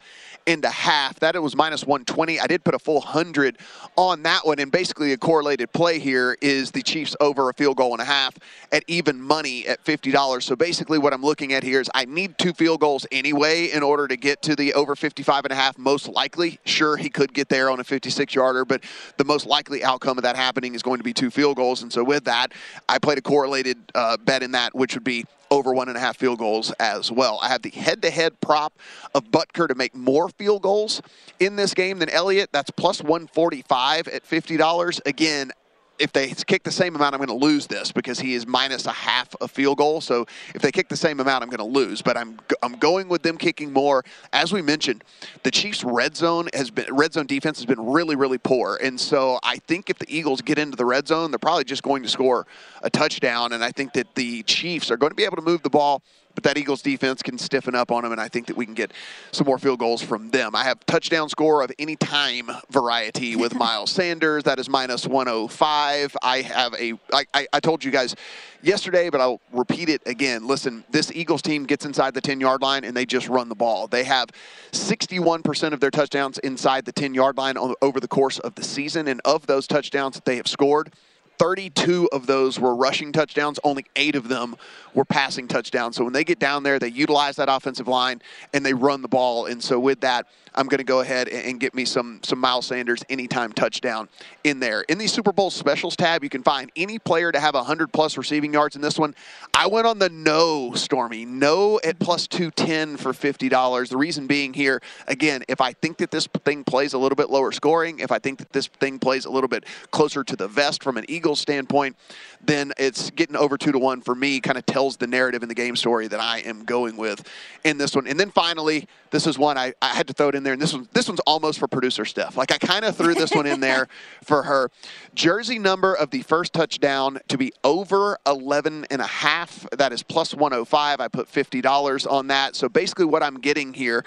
[0.48, 1.20] a half.
[1.20, 2.40] That it was minus 120.
[2.40, 3.58] I did put a full 100
[3.96, 7.76] on that one, and basically a correlated play here is the Chiefs over a field
[7.76, 8.36] goal and a half
[8.72, 10.42] at even money at $50.
[10.42, 13.82] So basically what I'm looking at here is I need two field goals anyway in
[13.82, 16.58] order to get to the over 55 and a half most likely.
[16.64, 18.82] Sure, he could get there on a 56 yarder, but
[19.16, 21.82] the most likely outcome of that happening is going to be two field goals.
[21.82, 22.52] And so with that,
[22.88, 26.00] I played a correlated uh, bet in that, which would be over one and a
[26.00, 27.38] half field goals as well.
[27.42, 28.72] I have the head-to-head prop
[29.14, 31.02] of Butker to make more field goals
[31.40, 32.50] in this game than Elliott.
[32.52, 35.00] That's plus 145 at $50.
[35.06, 35.52] Again,
[35.98, 38.86] if they kick the same amount, I'm going to lose this because he is minus
[38.86, 40.00] a half a field goal.
[40.00, 42.02] So if they kick the same amount, I'm going to lose.
[42.02, 44.04] But I'm I'm going with them kicking more.
[44.32, 45.04] As we mentioned,
[45.42, 48.98] the Chiefs' red zone has been red zone defense has been really really poor, and
[48.98, 52.02] so I think if the Eagles get into the red zone, they're probably just going
[52.02, 52.46] to score
[52.82, 53.52] a touchdown.
[53.52, 56.02] And I think that the Chiefs are going to be able to move the ball
[56.38, 58.74] but that Eagles defense can stiffen up on them, and I think that we can
[58.74, 58.92] get
[59.32, 60.54] some more field goals from them.
[60.54, 64.44] I have touchdown score of any time variety with Miles Sanders.
[64.44, 66.16] That is minus 105.
[66.22, 66.92] I have a.
[67.12, 68.14] I, I, I told you guys
[68.62, 70.46] yesterday, but I'll repeat it again.
[70.46, 73.56] Listen, this Eagles team gets inside the 10 yard line and they just run the
[73.56, 73.88] ball.
[73.88, 74.28] They have
[74.70, 79.08] 61% of their touchdowns inside the 10 yard line over the course of the season.
[79.08, 80.92] And of those touchdowns that they have scored,
[81.38, 83.58] 32 of those were rushing touchdowns.
[83.64, 84.56] Only eight of them
[84.94, 85.96] were passing touchdowns.
[85.96, 88.20] So when they get down there, they utilize that offensive line
[88.52, 89.46] and they run the ball.
[89.46, 92.66] And so with that, I'm going to go ahead and get me some some Miles
[92.66, 94.08] Sanders anytime touchdown
[94.44, 94.82] in there.
[94.82, 98.16] In the Super Bowl specials tab, you can find any player to have 100 plus
[98.16, 99.14] receiving yards in this one.
[99.54, 103.88] I went on the no, Stormy, no at plus 210 for $50.
[103.88, 107.30] The reason being here, again, if I think that this thing plays a little bit
[107.30, 110.48] lower scoring, if I think that this thing plays a little bit closer to the
[110.48, 111.96] vest from an Eagles standpoint,
[112.40, 114.40] then it's getting over two to one for me.
[114.40, 117.26] Kind of tells the narrative in the game story that I am going with
[117.64, 118.06] in this one.
[118.06, 120.62] And then finally, this is one I, I had to throw it in there, and
[120.62, 122.38] this one this one's almost for producer Steph.
[122.38, 123.88] Like I kind of threw this one in there
[124.24, 124.70] for her.
[125.14, 129.66] Jersey number of the first touchdown to be over 11 and a half.
[129.72, 131.00] That is plus 105.
[131.00, 132.56] I put $50 on that.
[132.56, 134.04] So basically, what I'm getting here,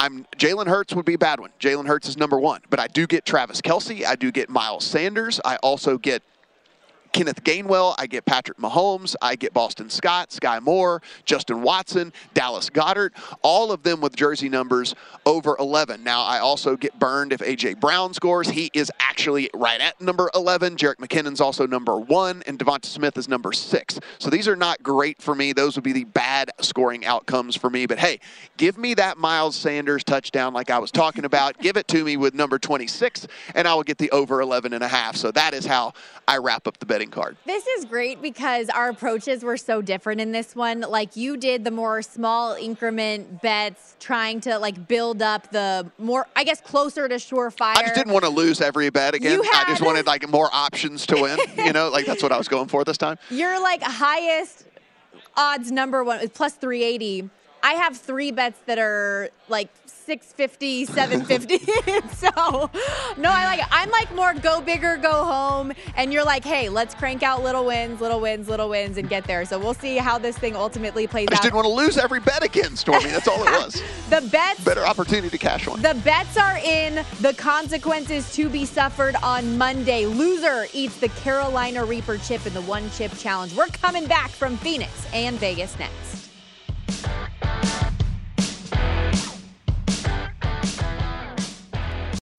[0.00, 1.50] I'm Jalen Hurts would be a bad one.
[1.60, 4.04] Jalen Hurts is number one, but I do get Travis Kelce.
[4.04, 5.40] I do get Miles Sanders.
[5.44, 6.22] I also get
[7.14, 12.68] Kenneth Gainwell, I get Patrick Mahomes, I get Boston Scott, Skyy Moore, Justin Watson, Dallas
[12.68, 16.02] Goedert, all of them with jersey numbers over 11.
[16.02, 17.74] Now, I also get burned if A.J.
[17.74, 18.48] Brown scores.
[18.48, 20.74] He is actually right at number 11.
[20.74, 24.00] Jerick McKinnon's also number one, and DeVonta Smith is number six.
[24.18, 25.52] So these are not great for me.
[25.52, 27.86] Those would be the bad scoring outcomes for me.
[27.86, 28.18] But hey,
[28.56, 31.58] give me that Miles Sanders touchdown like I was talking about.
[31.58, 34.82] give it to me with number 26, and I will get the over 11 and
[34.82, 35.14] a half.
[35.14, 35.92] So that is how
[36.26, 37.36] I wrap up the betting card.
[37.46, 40.80] This is great because our approaches were so different in this one.
[40.80, 46.26] Like you did the more small increment bets, trying to like build up the more,
[46.36, 47.76] I guess, closer to surefire.
[47.76, 49.40] I just didn't want to lose every bet again.
[49.42, 51.38] I just wanted like more options to win.
[51.56, 53.18] you know, like that's what I was going for this time.
[53.30, 54.64] You're like highest
[55.36, 57.30] odds number one is plus 380.
[57.62, 59.70] I have three bets that are like
[60.06, 61.58] 650, 750.
[62.14, 62.70] so,
[63.16, 63.66] no, I like it.
[63.70, 65.72] I'm like more go bigger, go home.
[65.96, 69.24] And you're like, hey, let's crank out little wins, little wins, little wins, and get
[69.24, 69.44] there.
[69.44, 71.32] So we'll see how this thing ultimately plays out.
[71.32, 71.42] I just out.
[71.44, 73.10] didn't want to lose every bet again, Stormy.
[73.10, 73.82] That's all it was.
[74.10, 74.62] the bets.
[74.64, 75.80] Better opportunity to cash one.
[75.80, 77.04] The bets are in.
[77.20, 80.06] The consequences to be suffered on Monday.
[80.06, 83.54] Loser eats the Carolina Reaper chip in the one chip challenge.
[83.54, 86.30] We're coming back from Phoenix and Vegas next.